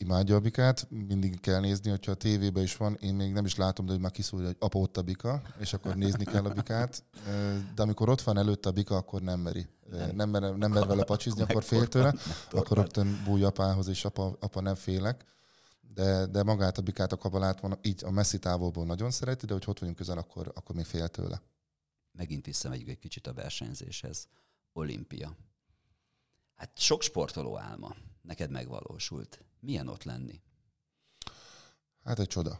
imádja 0.00 0.36
a 0.36 0.40
bikát, 0.40 0.86
mindig 0.90 1.40
kell 1.40 1.60
nézni, 1.60 1.90
hogyha 1.90 2.12
a 2.12 2.14
tévében 2.14 2.62
is 2.62 2.76
van, 2.76 2.94
én 3.00 3.14
még 3.14 3.32
nem 3.32 3.44
is 3.44 3.56
látom, 3.56 3.86
de 3.86 3.92
hogy 3.92 4.00
már 4.00 4.10
kiszúrja, 4.10 4.46
hogy 4.46 4.56
apa 4.58 4.78
ott 4.78 4.96
a 4.96 5.02
bika, 5.02 5.42
és 5.60 5.72
akkor 5.72 5.96
nézni 5.96 6.24
kell 6.24 6.44
a 6.44 6.52
bikát. 6.52 7.04
De 7.74 7.82
amikor 7.82 8.08
ott 8.08 8.20
van 8.20 8.38
előtte 8.38 8.68
a 8.68 8.72
bika, 8.72 8.96
akkor 8.96 9.22
nem 9.22 9.40
meri. 9.40 9.66
Nem, 10.12 10.30
mer, 10.30 10.56
nem 10.56 10.70
mer 10.72 10.86
vele 10.86 11.04
pacsizni, 11.04 11.42
akkor 11.42 11.64
fél 11.64 11.88
tőle, 11.88 12.14
akkor 12.50 12.76
rögtön 12.76 13.22
búj 13.24 13.44
apához, 13.44 13.88
és 13.88 14.04
apa, 14.04 14.36
apa 14.40 14.60
nem 14.60 14.74
félek. 14.74 15.24
De, 15.94 16.26
de 16.26 16.42
magát 16.42 16.78
a 16.78 16.82
bikát, 16.82 17.12
a 17.12 17.16
kabalát 17.16 17.60
van, 17.60 17.78
így 17.82 18.04
a 18.04 18.10
messzi 18.10 18.38
távolból 18.38 18.84
nagyon 18.84 19.10
szereti, 19.10 19.46
de 19.46 19.52
hogy 19.52 19.64
ott 19.66 19.78
vagyunk 19.78 19.96
közel, 19.96 20.18
akkor, 20.18 20.52
akkor 20.54 20.74
még 20.74 20.84
fél 20.84 21.08
tőle. 21.08 21.42
Megint 22.12 22.46
visszamegyünk 22.46 22.88
egy 22.88 22.98
kicsit 22.98 23.26
a 23.26 23.32
versenyzéshez. 23.32 24.28
Olimpia. 24.72 25.36
Hát 26.54 26.70
sok 26.74 27.02
sportoló 27.02 27.58
álma 27.58 27.94
neked 28.22 28.50
megvalósult. 28.50 29.44
Milyen 29.60 29.88
ott 29.88 30.04
lenni? 30.04 30.40
Hát 32.04 32.18
egy 32.18 32.26
csoda. 32.26 32.58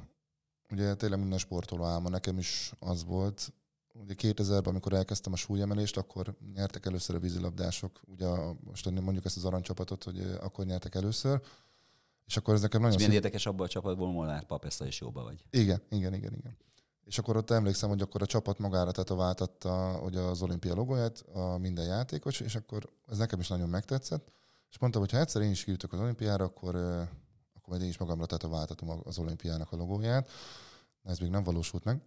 Ugye 0.71 0.95
tényleg 0.95 1.19
minden 1.19 1.39
sportoló 1.39 1.85
álma, 1.85 2.09
nekem 2.09 2.39
is 2.39 2.73
az 2.79 3.05
volt. 3.05 3.53
Ugye 3.93 4.15
2000-ben, 4.17 4.65
amikor 4.65 4.93
elkezdtem 4.93 5.33
a 5.33 5.37
súlyemelést, 5.37 5.97
akkor 5.97 6.37
nyertek 6.55 6.87
először 6.87 7.17
a 7.17 7.19
vízilabdások. 7.19 8.01
Ugye 8.07 8.27
most 8.61 8.91
mondjuk 8.91 9.25
ezt 9.25 9.37
az 9.37 9.45
aranycsapatot, 9.45 10.05
hogy 10.05 10.21
akkor 10.41 10.65
nyertek 10.65 10.95
először. 10.95 11.41
És 12.27 12.37
akkor 12.37 12.55
ez 12.55 12.61
nekem 12.61 12.81
nagyon... 12.81 12.97
És 12.97 13.07
milyen 13.07 13.13
szín... 13.15 13.25
érdekes 13.25 13.47
abban 13.47 13.67
a 13.67 13.69
csapatból 13.69 14.13
Molnár 14.13 14.45
Papesza 14.45 14.87
is 14.87 15.01
jóba 15.01 15.23
vagy. 15.23 15.45
Igen, 15.51 15.83
igen, 15.91 16.15
igen, 16.15 16.35
igen. 16.35 16.57
És 17.05 17.19
akkor 17.19 17.37
ott 17.37 17.51
emlékszem, 17.51 17.89
hogy 17.89 18.01
akkor 18.01 18.23
a 18.23 18.27
csapat 18.27 18.59
magára 18.59 18.91
tetováltatta 18.91 19.93
hogy 19.93 20.17
az 20.17 20.43
olimpia 20.43 20.75
logóját, 20.75 21.19
a 21.33 21.59
minden 21.59 21.85
játékos, 21.85 22.41
és 22.41 22.55
akkor 22.55 22.91
ez 23.07 23.19
nekem 23.19 23.41
is 23.41 23.49
nagyon 23.49 23.69
megtetszett. 23.69 24.33
És 24.71 24.79
mondtam, 24.79 25.03
hogy 25.03 25.11
ha 25.11 25.19
egyszer 25.19 25.43
én 25.43 25.51
is 25.51 25.65
kijutok 25.65 25.93
az 25.93 26.01
olimpiára, 26.01 26.45
akkor, 26.45 26.75
akkor 27.55 27.69
majd 27.69 27.83
én 27.83 27.89
is 27.89 27.99
magamra 27.99 28.27
tetováltatom 28.27 29.01
az 29.05 29.19
olimpiának 29.19 29.73
a 29.73 29.77
logóját. 29.77 30.31
Ez 31.03 31.19
még 31.19 31.31
nem 31.31 31.43
valósult 31.43 31.85
meg. 31.85 32.03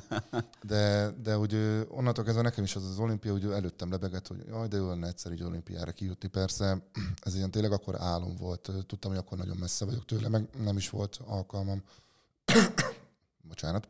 De, 0.62 1.10
de 1.22 1.34
hogy 1.34 1.54
onnantól 1.88 2.24
kezdve 2.24 2.42
nekem 2.42 2.64
is 2.64 2.76
az 2.76 2.84
az 2.84 2.98
olimpia, 2.98 3.32
hogy 3.32 3.44
előttem 3.44 3.90
lebegett, 3.90 4.26
hogy 4.26 4.44
jaj, 4.46 4.68
de 4.68 4.76
jó 4.76 4.88
lenne 4.88 5.06
egyszer 5.06 5.32
így 5.32 5.42
olimpiára 5.42 5.92
kijutni. 5.92 6.28
Persze 6.28 6.82
ez 7.20 7.34
ilyen 7.34 7.50
tényleg 7.50 7.72
akkor 7.72 8.00
álom 8.00 8.36
volt. 8.36 8.70
Tudtam, 8.86 9.10
hogy 9.10 9.20
akkor 9.20 9.38
nagyon 9.38 9.56
messze 9.56 9.84
vagyok 9.84 10.04
tőle, 10.04 10.28
meg 10.28 10.48
nem 10.58 10.76
is 10.76 10.90
volt 10.90 11.20
alkalmam. 11.26 11.82
Bocsánat 13.48 13.88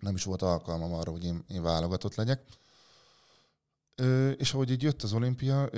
nem 0.00 0.14
is 0.14 0.24
volt 0.24 0.42
alkalmam 0.42 0.92
arra, 0.92 1.10
hogy 1.10 1.24
én, 1.24 1.44
én 1.48 1.62
válogatott 1.62 2.14
legyek. 2.14 2.42
És 4.36 4.54
ahogy 4.54 4.70
így 4.70 4.82
jött 4.82 5.02
az 5.02 5.12
olimpia, 5.12 5.68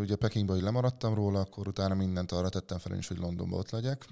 ugye 0.00 0.16
Pekingbe, 0.16 0.52
hogy 0.52 0.62
lemaradtam 0.62 1.14
róla, 1.14 1.40
akkor 1.40 1.68
utána 1.68 1.94
mindent 1.94 2.32
arra 2.32 2.48
tettem 2.48 2.78
fel 2.78 2.96
is, 2.96 3.08
hogy 3.08 3.18
Londonba 3.18 3.56
ott 3.56 3.70
legyek. 3.70 4.08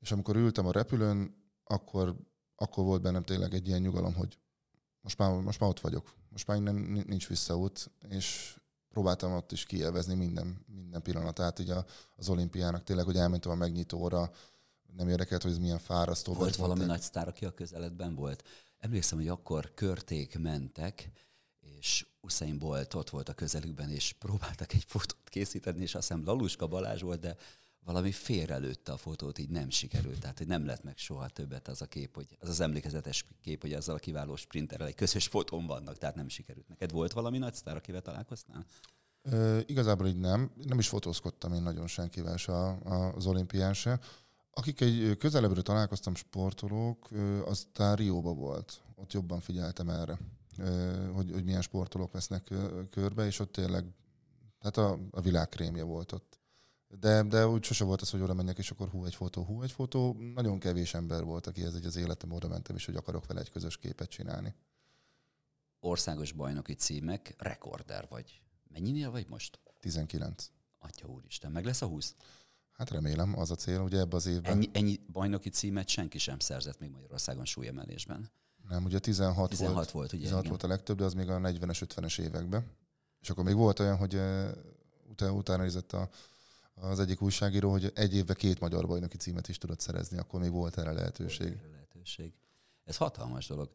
És 0.00 0.12
amikor 0.12 0.36
ültem 0.36 0.66
a 0.66 0.72
repülőn, 0.72 1.36
akkor, 1.64 2.16
akkor 2.56 2.84
volt 2.84 3.02
bennem 3.02 3.22
tényleg 3.22 3.54
egy 3.54 3.66
ilyen 3.66 3.80
nyugalom, 3.80 4.14
hogy 4.14 4.38
most 5.00 5.18
már, 5.18 5.32
most 5.32 5.60
már 5.60 5.70
ott 5.70 5.80
vagyok. 5.80 6.14
Most 6.28 6.46
már 6.46 6.56
innen 6.56 6.74
nincs 7.06 7.28
visszaút, 7.28 7.90
és 8.08 8.56
próbáltam 8.88 9.32
ott 9.32 9.52
is 9.52 9.64
kielvezni 9.64 10.14
minden, 10.14 10.64
minden 10.66 11.02
pillanatát 11.02 11.58
így 11.58 11.70
a, 11.70 11.84
az 12.16 12.28
olimpiának. 12.28 12.84
Tényleg, 12.84 13.04
hogy 13.04 13.16
elmentem 13.16 13.50
a 13.50 13.54
megnyitóra, 13.54 14.30
nem 14.96 15.08
érdekelt, 15.08 15.42
hogy 15.42 15.50
ez 15.50 15.58
milyen 15.58 15.78
fárasztó. 15.78 16.32
Volt 16.32 16.56
valami 16.56 16.84
nagy 16.84 17.00
sztár, 17.00 17.28
aki 17.28 17.44
a 17.44 17.54
közeledben 17.54 18.14
volt? 18.14 18.44
Emlékszem, 18.78 19.18
hogy 19.18 19.28
akkor 19.28 19.74
körték 19.74 20.38
mentek, 20.38 21.10
és 21.60 22.06
Usain 22.28 22.58
Bolt 22.58 22.94
ott 22.94 23.10
volt 23.10 23.28
a 23.28 23.32
közelükben, 23.32 23.90
és 23.90 24.14
próbáltak 24.18 24.72
egy 24.72 24.84
fotót 24.86 25.28
készíteni, 25.28 25.82
és 25.82 25.94
azt 25.94 26.08
hiszem 26.08 26.24
Laluska 26.24 26.66
Balázs 26.66 27.02
volt, 27.02 27.20
de 27.20 27.36
valami 27.84 28.12
félrelőtte 28.12 28.92
a 28.92 28.96
fotót, 28.96 29.38
így 29.38 29.48
nem 29.48 29.70
sikerült. 29.70 30.20
Tehát, 30.20 30.38
hogy 30.38 30.46
nem 30.46 30.66
lett 30.66 30.82
meg 30.82 30.98
soha 30.98 31.28
többet 31.28 31.68
az 31.68 31.82
a 31.82 31.86
kép, 31.86 32.14
hogy 32.14 32.36
az 32.40 32.48
az 32.48 32.60
emlékezetes 32.60 33.24
kép, 33.42 33.60
hogy 33.60 33.72
azzal 33.72 33.94
a 33.94 33.98
kiváló 33.98 34.36
sprinterrel 34.36 34.86
egy 34.86 34.94
közös 34.94 35.26
fotón 35.26 35.66
vannak, 35.66 35.98
tehát 35.98 36.14
nem 36.14 36.28
sikerült. 36.28 36.68
Neked 36.68 36.90
volt 36.90 37.12
valami 37.12 37.38
nagy 37.38 37.54
sztár, 37.54 37.76
akivel 37.76 38.00
találkoztál? 38.00 38.64
Ö, 39.22 39.58
igazából 39.66 40.06
így 40.06 40.18
nem. 40.18 40.50
Nem 40.62 40.78
is 40.78 40.88
fotózkodtam 40.88 41.52
én 41.52 41.62
nagyon 41.62 41.86
senkivel 41.86 42.36
se 42.36 42.52
az 43.14 43.26
olimpián 43.26 43.74
se. 43.74 44.00
Akik 44.50 44.80
egy 44.80 45.16
közelebbről 45.18 45.62
találkoztam 45.62 46.14
sportolók, 46.14 47.08
az 47.44 47.66
talán 47.72 47.96
Rióba 47.96 48.32
volt. 48.32 48.82
Ott 48.94 49.12
jobban 49.12 49.40
figyeltem 49.40 49.88
erre, 49.88 50.18
hogy, 51.12 51.30
hogy 51.30 51.44
milyen 51.44 51.62
sportolók 51.62 52.12
vesznek 52.12 52.52
körbe, 52.90 53.26
és 53.26 53.38
ott 53.38 53.52
tényleg, 53.52 53.84
hát 54.60 54.76
a, 54.76 54.98
a 55.10 55.20
világ 55.20 55.48
krémje 55.48 55.82
volt 55.82 56.12
ott. 56.12 56.38
De, 57.00 57.22
de 57.22 57.46
úgy 57.46 57.64
sose 57.64 57.84
volt 57.84 58.00
az, 58.00 58.10
hogy 58.10 58.20
oda 58.20 58.34
menjek, 58.34 58.58
és 58.58 58.70
akkor 58.70 58.88
hú 58.88 59.04
egy 59.04 59.14
fotó, 59.14 59.42
hú 59.42 59.62
egy 59.62 59.72
fotó. 59.72 60.16
Nagyon 60.34 60.58
kevés 60.58 60.94
ember 60.94 61.24
volt, 61.24 61.46
aki 61.46 61.62
ez 61.62 61.74
egy 61.74 61.86
az 61.86 61.96
életem 61.96 62.32
oda 62.32 62.48
mentem, 62.48 62.76
és 62.76 62.86
hogy 62.86 62.96
akarok 62.96 63.26
vele 63.26 63.40
egy 63.40 63.50
közös 63.50 63.76
képet 63.76 64.08
csinálni. 64.08 64.54
Országos 65.80 66.32
bajnoki 66.32 66.74
címek, 66.74 67.34
rekorder 67.38 68.06
vagy. 68.08 68.40
Mennyinél 68.68 69.10
vagy 69.10 69.26
most? 69.28 69.60
19. 69.80 70.50
Atya 70.78 71.06
úristen, 71.06 71.52
meg 71.52 71.64
lesz 71.64 71.82
a 71.82 71.86
20? 71.86 72.14
Hát 72.72 72.90
remélem, 72.90 73.38
az 73.38 73.50
a 73.50 73.54
cél, 73.54 73.80
ugye 73.80 73.98
ebbe 73.98 74.16
az 74.16 74.26
évben. 74.26 74.52
Ennyi, 74.52 74.70
ennyi 74.72 75.00
bajnoki 75.12 75.48
címet 75.48 75.88
senki 75.88 76.18
sem 76.18 76.38
szerzett 76.38 76.78
még 76.78 76.90
Magyarországon 76.90 77.44
súlyemelésben. 77.44 78.30
Nem, 78.68 78.84
ugye 78.84 78.98
16, 78.98 79.48
16 79.50 79.74
volt, 79.74 79.90
volt, 79.90 80.12
ugye, 80.12 80.22
16 80.22 80.44
igen. 80.44 80.50
volt 80.50 80.62
a 80.62 80.74
legtöbb, 80.74 80.96
de 80.96 81.04
az 81.04 81.14
még 81.14 81.28
a 81.28 81.38
40-es, 81.38 81.82
50-es 81.86 82.20
években. 82.20 82.66
És 83.20 83.30
akkor 83.30 83.44
még 83.44 83.54
volt 83.54 83.78
olyan, 83.78 83.96
hogy 83.96 84.14
utána, 85.08 85.32
utána 85.32 85.62
nézett 85.62 85.92
a, 85.92 86.08
az 86.74 87.00
egyik 87.00 87.22
újságíró, 87.22 87.70
hogy 87.70 87.92
egy 87.94 88.14
évben 88.14 88.36
két 88.36 88.60
magyar 88.60 88.86
bajnoki 88.86 89.16
címet 89.16 89.48
is 89.48 89.58
tudott 89.58 89.80
szerezni, 89.80 90.18
akkor 90.18 90.40
még 90.40 90.50
volt 90.50 90.78
erre 90.78 90.92
lehetőség. 90.92 91.46
Volt 91.46 91.58
erre 91.58 91.70
lehetőség. 91.70 92.32
Ez 92.84 92.96
hatalmas 92.96 93.46
dolog. 93.46 93.70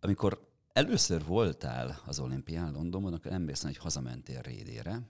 Amikor 0.00 0.48
először 0.72 1.24
voltál 1.24 2.02
az 2.06 2.18
olimpián 2.18 2.72
Londonban, 2.72 3.12
akkor 3.12 3.32
emlékszem, 3.32 3.68
hogy 3.68 3.78
hazamentél 3.78 4.40
Rédére, 4.40 5.00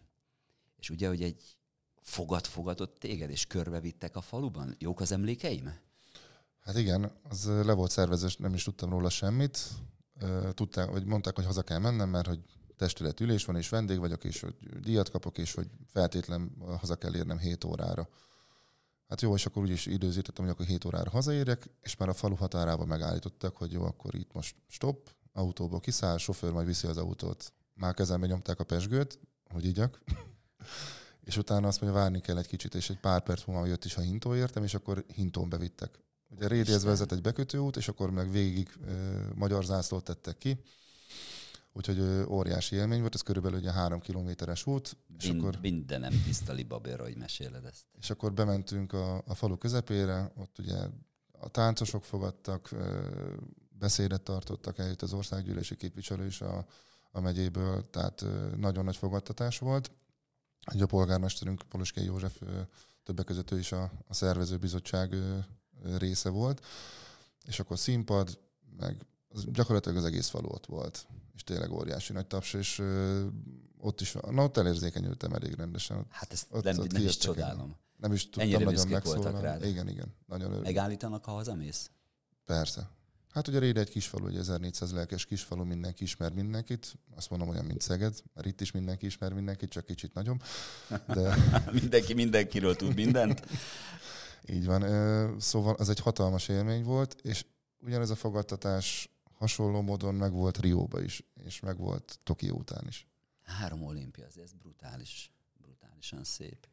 és 0.76 0.90
ugye, 0.90 1.08
hogy 1.08 1.22
egy 1.22 1.56
fogad 2.02 2.46
fogadott 2.46 2.98
téged, 2.98 3.30
és 3.30 3.46
körbevittek 3.46 4.16
a 4.16 4.20
faluban? 4.20 4.74
Jók 4.78 5.00
az 5.00 5.12
emlékeim? 5.12 5.74
Hát 6.70 6.78
igen, 6.78 7.12
az 7.22 7.46
le 7.46 7.72
volt 7.72 7.90
szervezve, 7.90 8.30
nem 8.38 8.54
is 8.54 8.64
tudtam 8.64 8.90
róla 8.90 9.08
semmit. 9.08 9.58
Tudták, 10.54 10.90
vagy 10.90 11.04
mondták, 11.04 11.34
hogy 11.34 11.44
haza 11.44 11.62
kell 11.62 11.78
mennem, 11.78 12.08
mert 12.08 12.26
hogy 12.26 12.40
testületülés 12.76 13.44
van, 13.44 13.56
és 13.56 13.68
vendég 13.68 13.98
vagyok, 13.98 14.24
és 14.24 14.40
hogy 14.40 14.54
díjat 14.80 15.10
kapok, 15.10 15.38
és 15.38 15.54
hogy 15.54 15.66
feltétlen 15.86 16.52
haza 16.80 16.96
kell 16.96 17.14
érnem 17.14 17.38
7 17.38 17.64
órára. 17.64 18.08
Hát 19.08 19.20
jó, 19.20 19.34
és 19.34 19.46
akkor 19.46 19.62
úgy 19.62 19.70
is 19.70 19.86
időzítettem, 19.86 20.44
hogy 20.44 20.54
akkor 20.54 20.66
7 20.66 20.84
órára 20.84 21.10
hazaérek, 21.10 21.70
és 21.80 21.96
már 21.96 22.08
a 22.08 22.12
falu 22.12 22.34
határában 22.34 22.86
megállítottak, 22.86 23.56
hogy 23.56 23.72
jó, 23.72 23.84
akkor 23.84 24.14
itt 24.14 24.32
most 24.32 24.56
stop, 24.66 25.10
autóból 25.32 25.80
kiszáll, 25.80 26.16
sofőr 26.16 26.52
majd 26.52 26.66
viszi 26.66 26.86
az 26.86 26.96
autót. 26.96 27.52
Már 27.74 27.94
kezembe 27.94 28.26
nyomták 28.26 28.60
a 28.60 28.64
pesgőt, 28.64 29.18
hogy 29.48 29.64
igyak 29.64 30.02
és 31.30 31.36
utána 31.36 31.66
azt 31.66 31.80
mondja, 31.80 32.00
várni 32.00 32.20
kell 32.20 32.38
egy 32.38 32.46
kicsit, 32.46 32.74
és 32.74 32.90
egy 32.90 33.00
pár 33.00 33.22
perc 33.22 33.44
múlva 33.44 33.66
jött 33.66 33.84
is 33.84 33.96
a 33.96 34.00
hintó 34.00 34.34
értem, 34.34 34.64
és 34.64 34.74
akkor 34.74 35.04
hintón 35.14 35.48
bevittek. 35.48 36.08
Ugye 36.30 36.46
Rédihez 36.48 36.84
vezet 36.84 37.12
egy 37.12 37.20
bekötőút, 37.20 37.76
és 37.76 37.88
akkor 37.88 38.10
meg 38.10 38.30
végig 38.30 38.68
ö, 38.86 39.20
magyar 39.34 39.64
zászlót 39.64 40.04
tettek 40.04 40.38
ki. 40.38 40.60
Úgyhogy 41.72 41.98
ö, 41.98 42.24
óriási 42.26 42.76
élmény 42.76 43.00
volt, 43.00 43.14
ez 43.14 43.20
körülbelül 43.20 43.58
ugye 43.58 43.72
három 43.72 44.00
kilométeres 44.00 44.66
út. 44.66 44.96
És 45.18 45.26
Mind, 45.26 45.40
akkor, 45.40 45.58
minden 45.60 46.00
nem 46.00 46.22
tiszta 46.24 46.52
libabőr, 46.52 47.00
hogy 47.00 47.16
meséled 47.16 47.64
ezt. 47.64 47.84
És 47.98 48.10
akkor 48.10 48.32
bementünk 48.32 48.92
a, 48.92 49.22
a 49.26 49.34
falu 49.34 49.58
közepére, 49.58 50.32
ott 50.36 50.58
ugye 50.58 50.76
a 51.32 51.48
táncosok 51.48 52.04
fogadtak, 52.04 52.70
ö, 52.70 53.08
beszédet 53.78 54.22
tartottak, 54.22 54.78
eljött 54.78 55.02
az 55.02 55.12
országgyűlési 55.12 55.76
képviselő 55.76 56.26
is 56.26 56.40
a, 56.40 56.66
a 57.10 57.20
megyéből, 57.20 57.90
tehát 57.90 58.24
nagyon 58.56 58.84
nagy 58.84 58.96
fogadtatás 58.96 59.58
volt. 59.58 59.90
Ugye 60.74 60.82
a 60.82 60.86
polgármesterünk, 60.86 61.62
Poloskei 61.68 62.04
József, 62.04 62.42
többek 63.02 63.24
között 63.24 63.50
ő 63.50 63.58
is 63.58 63.72
a, 63.72 63.90
a 64.06 64.14
szervezőbizottság 64.14 65.14
része 65.98 66.28
volt, 66.28 66.64
és 67.46 67.60
akkor 67.60 67.78
színpad, 67.78 68.38
meg 68.76 69.06
az 69.28 69.44
gyakorlatilag 69.52 69.96
az 69.96 70.04
egész 70.04 70.28
falu 70.28 70.48
ott 70.48 70.66
volt, 70.66 71.06
és 71.34 71.44
tényleg 71.44 71.72
óriási 71.72 72.12
nagy 72.12 72.26
taps, 72.26 72.54
és 72.54 72.78
ö, 72.78 73.26
ott 73.78 74.00
is, 74.00 74.12
na 74.12 74.42
ott 74.42 74.56
elérzékenyültem 74.56 75.32
elég 75.32 75.54
rendesen. 75.54 76.06
Hát 76.08 76.32
ezt 76.32 76.46
ott, 76.50 76.64
nem, 76.64 76.78
ott 76.78 76.92
nem 76.92 77.02
is 77.02 77.16
csodálom. 77.16 77.76
Nem 77.96 78.12
is 78.12 78.22
tudtam 78.22 78.42
Ennyire 78.42 78.64
nagyon 78.64 78.88
megszólalni. 78.88 79.68
Igen, 79.68 79.88
igen. 79.88 80.14
Nagyon 80.26 80.46
örülök. 80.46 80.64
Megállítanak, 80.64 81.24
ha 81.24 81.32
hazamész? 81.32 81.90
Persze. 82.44 82.90
Hát 83.32 83.48
ugye 83.48 83.58
Réde 83.58 83.80
egy 83.80 83.90
kisfalu, 83.90 84.26
egy 84.26 84.36
1400 84.36 84.92
lelkes 84.92 85.24
kisfalu, 85.24 85.64
mindenki 85.64 86.02
ismer 86.02 86.32
mindenkit. 86.32 86.98
Azt 87.16 87.30
mondom 87.30 87.48
olyan, 87.48 87.64
mint 87.64 87.80
Szeged, 87.80 88.22
mert 88.34 88.46
itt 88.46 88.60
is 88.60 88.70
mindenki 88.70 89.06
ismer 89.06 89.32
mindenkit, 89.32 89.70
csak 89.70 89.84
kicsit 89.84 90.14
nagyobb. 90.14 90.42
De... 91.06 91.36
mindenki 91.80 92.14
mindenkiről 92.14 92.76
tud 92.76 92.94
mindent. 92.94 93.42
Így 94.48 94.66
van. 94.66 95.40
Szóval 95.40 95.76
ez 95.78 95.88
egy 95.88 96.00
hatalmas 96.00 96.48
élmény 96.48 96.84
volt, 96.84 97.16
és 97.22 97.44
ugyanez 97.78 98.10
a 98.10 98.14
fogadtatás 98.14 99.10
hasonló 99.34 99.80
módon 99.80 100.14
meg 100.14 100.32
volt 100.32 100.58
Rióba 100.58 101.02
is, 101.02 101.24
és 101.44 101.60
meg 101.60 101.78
volt 101.78 102.18
Tokió 102.22 102.56
után 102.56 102.84
is. 102.88 103.06
Három 103.42 103.82
olimpia, 103.82 104.24
ez 104.24 104.52
brutális, 104.52 105.32
brutálisan 105.60 106.24
szép. 106.24 106.68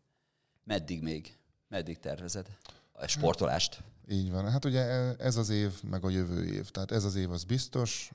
Meddig 0.64 1.02
még? 1.02 1.38
Meddig 1.68 2.00
tervezed? 2.00 2.58
A 2.92 3.08
sportolást? 3.08 3.84
Így 4.10 4.32
van. 4.32 4.52
Hát 4.52 4.66
ugye 4.66 4.82
ez 5.18 5.36
az 5.36 5.50
év, 5.50 5.84
meg 5.84 6.04
a 6.04 6.10
jövő 6.10 6.46
év. 6.46 6.70
Tehát 6.70 6.92
ez 6.92 7.04
az 7.04 7.16
év 7.16 7.32
az 7.32 7.44
biztos, 7.44 8.12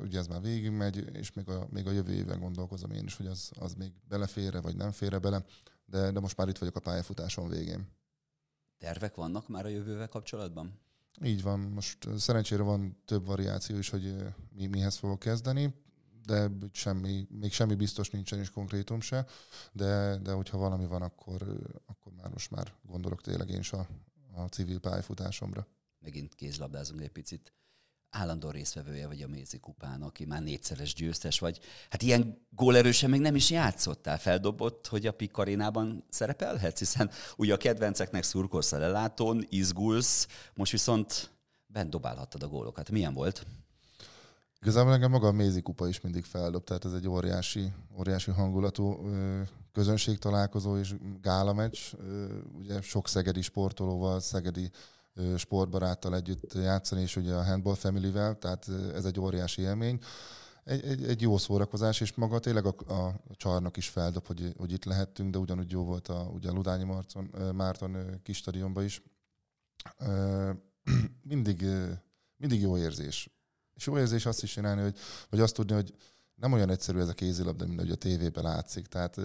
ugye 0.00 0.18
ez 0.18 0.26
már 0.26 0.40
végig 0.40 0.70
megy, 0.70 1.16
és 1.16 1.32
még 1.32 1.48
a, 1.48 1.66
még 1.70 1.86
a 1.86 1.90
jövő 1.90 2.12
évben 2.12 2.40
gondolkozom 2.40 2.90
én 2.90 3.04
is, 3.04 3.16
hogy 3.16 3.26
az, 3.26 3.50
az 3.58 3.74
még 3.74 3.92
belefére, 4.08 4.60
vagy 4.60 4.76
nem 4.76 4.90
fére 4.90 5.18
bele, 5.18 5.44
de, 5.86 6.10
de 6.10 6.20
most 6.20 6.36
már 6.36 6.48
itt 6.48 6.58
vagyok 6.58 6.76
a 6.76 6.80
pályafutáson 6.80 7.48
végén. 7.48 7.88
Tervek 8.84 9.14
vannak 9.14 9.48
már 9.48 9.64
a 9.64 9.68
jövővel 9.68 10.08
kapcsolatban? 10.08 10.80
Így 11.22 11.42
van. 11.42 11.60
Most 11.60 12.08
szerencsére 12.16 12.62
van 12.62 12.96
több 13.04 13.26
variáció 13.26 13.76
is, 13.76 13.88
hogy 13.88 14.16
mi 14.52 14.66
mihez 14.66 14.96
fogok 14.96 15.18
kezdeni, 15.18 15.74
de 16.26 16.50
semmi, 16.72 17.26
még 17.30 17.52
semmi 17.52 17.74
biztos 17.74 18.10
nincsen 18.10 18.40
is 18.40 18.50
konkrétum 18.50 19.00
se, 19.00 19.26
de, 19.72 20.16
de 20.16 20.32
hogyha 20.32 20.58
valami 20.58 20.86
van, 20.86 21.02
akkor, 21.02 21.42
akkor 21.86 22.12
már 22.12 22.30
most 22.30 22.50
már 22.50 22.72
gondolok 22.82 23.20
tényleg 23.20 23.48
én 23.48 23.58
is 23.58 23.72
a, 23.72 23.86
a 24.34 24.40
civil 24.40 24.78
pályafutásomra. 24.80 25.66
Megint 26.00 26.34
kézlabdázunk 26.34 27.00
egy 27.00 27.12
picit 27.12 27.52
állandó 28.14 28.50
részvevője 28.50 29.06
vagy 29.06 29.22
a 29.22 29.28
Mézi 29.28 29.58
kupán, 29.58 30.02
aki 30.02 30.24
már 30.24 30.42
négyszeres 30.42 30.94
győztes 30.94 31.38
vagy. 31.38 31.60
Hát 31.90 32.02
ilyen 32.02 32.46
gólerősen 32.50 33.10
még 33.10 33.20
nem 33.20 33.34
is 33.34 33.50
játszottál, 33.50 34.18
feldobott, 34.18 34.86
hogy 34.86 35.06
a 35.06 35.12
Pikarénában 35.12 36.04
szerepelhetsz, 36.10 36.78
hiszen 36.78 37.10
ugye 37.36 37.54
a 37.54 37.56
kedvenceknek 37.56 38.22
szurkolsz 38.22 38.72
a 38.72 38.78
lelátón, 38.78 39.46
izgulsz, 39.48 40.26
most 40.54 40.72
viszont 40.72 41.30
bent 41.66 41.90
dobálhattad 41.90 42.42
a 42.42 42.48
gólokat. 42.48 42.90
Milyen 42.90 43.14
volt? 43.14 43.46
Igazából 44.60 44.92
engem 44.92 45.10
maga 45.10 45.26
a 45.26 45.32
Mézi 45.32 45.62
kupa 45.62 45.88
is 45.88 46.00
mindig 46.00 46.24
feldob, 46.24 46.64
tehát 46.64 46.84
ez 46.84 46.92
egy 46.92 47.08
óriási, 47.08 47.72
óriási 47.98 48.30
hangulatú 48.30 49.08
közönségtalálkozó 49.72 50.78
és 50.78 50.94
gálameccs. 51.20 51.78
Ugye 52.58 52.80
sok 52.80 53.08
szegedi 53.08 53.42
sportolóval, 53.42 54.20
szegedi 54.20 54.70
sportbaráttal 55.36 56.14
együtt 56.14 56.52
játszani, 56.54 57.00
és 57.00 57.16
ugye 57.16 57.34
a 57.34 57.44
Handball 57.44 57.74
Family-vel, 57.74 58.38
tehát 58.38 58.68
ez 58.94 59.04
egy 59.04 59.20
óriási 59.20 59.62
élmény. 59.62 60.00
Egy, 60.64 60.84
egy, 60.84 61.04
egy 61.04 61.20
jó 61.20 61.38
szórakozás, 61.38 62.00
és 62.00 62.14
maga 62.14 62.38
tényleg 62.38 62.66
a, 62.66 62.92
a 62.94 63.20
csarnok 63.36 63.76
is 63.76 63.88
feldob, 63.88 64.26
hogy, 64.26 64.54
hogy 64.56 64.72
itt 64.72 64.84
lehettünk, 64.84 65.30
de 65.30 65.38
ugyanúgy 65.38 65.70
jó 65.70 65.84
volt 65.84 66.08
a, 66.08 66.30
ugye 66.32 66.48
a 66.48 66.52
Ludányi 66.52 66.84
Márton, 66.84 67.24
Márton 67.54 68.20
kis 68.22 68.36
stadionban 68.36 68.84
is. 68.84 69.02
Mindig, 71.22 71.66
mindig 72.36 72.60
jó 72.60 72.78
érzés. 72.78 73.30
És 73.74 73.86
jó 73.86 73.98
érzés 73.98 74.26
azt 74.26 74.42
is 74.42 74.52
csinálni, 74.52 74.82
hogy, 74.82 74.96
hogy 75.28 75.40
azt 75.40 75.54
tudni, 75.54 75.74
hogy 75.74 75.94
nem 76.34 76.52
olyan 76.52 76.70
egyszerű 76.70 76.98
ez 76.98 77.08
a 77.08 77.12
kézilabda, 77.12 77.66
mint 77.66 77.80
hogy 77.80 77.90
a 77.90 77.94
tévében 77.94 78.44
látszik. 78.44 78.86
Tehát 78.86 79.20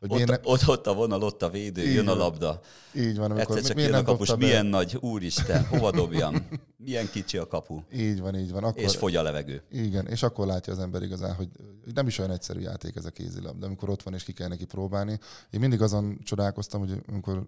hogy 0.00 0.12
ott, 0.12 0.28
ne... 0.28 0.38
ott, 0.42 0.68
ott 0.68 0.86
a 0.86 0.94
vonal, 0.94 1.22
ott 1.22 1.42
a 1.42 1.50
védő, 1.50 1.82
így 1.82 1.94
jön 1.94 2.08
a 2.08 2.14
labda. 2.14 2.60
Így 2.94 3.16
van. 3.16 3.30
Amikor 3.30 3.56
Egyszer 3.56 3.76
csak 3.76 3.84
jön 3.84 3.94
a 3.94 4.02
kapus, 4.02 4.34
milyen 4.36 4.66
nagy, 4.66 4.96
úristen, 5.00 5.66
hova 5.66 5.90
dobjam? 5.90 6.48
Milyen 6.76 7.10
kicsi 7.10 7.38
a 7.38 7.46
kapu. 7.46 7.80
Így 7.92 8.20
van, 8.20 8.36
így 8.38 8.50
van. 8.50 8.64
Akkor, 8.64 8.82
és 8.82 8.96
fogy 8.96 9.16
a 9.16 9.22
levegő. 9.22 9.62
Igen, 9.70 10.06
és 10.06 10.22
akkor 10.22 10.46
látja 10.46 10.72
az 10.72 10.78
ember 10.78 11.02
igazán, 11.02 11.34
hogy 11.34 11.48
nem 11.94 12.06
is 12.06 12.18
olyan 12.18 12.30
egyszerű 12.30 12.60
játék 12.60 12.96
ez 12.96 13.04
a 13.04 13.10
kézilabda, 13.10 13.66
amikor 13.66 13.90
ott 13.90 14.02
van 14.02 14.14
és 14.14 14.24
ki 14.24 14.32
kell 14.32 14.48
neki 14.48 14.64
próbálni. 14.64 15.18
Én 15.50 15.60
mindig 15.60 15.82
azon 15.82 16.18
csodálkoztam, 16.22 16.80
hogy 16.80 17.02
amikor 17.08 17.46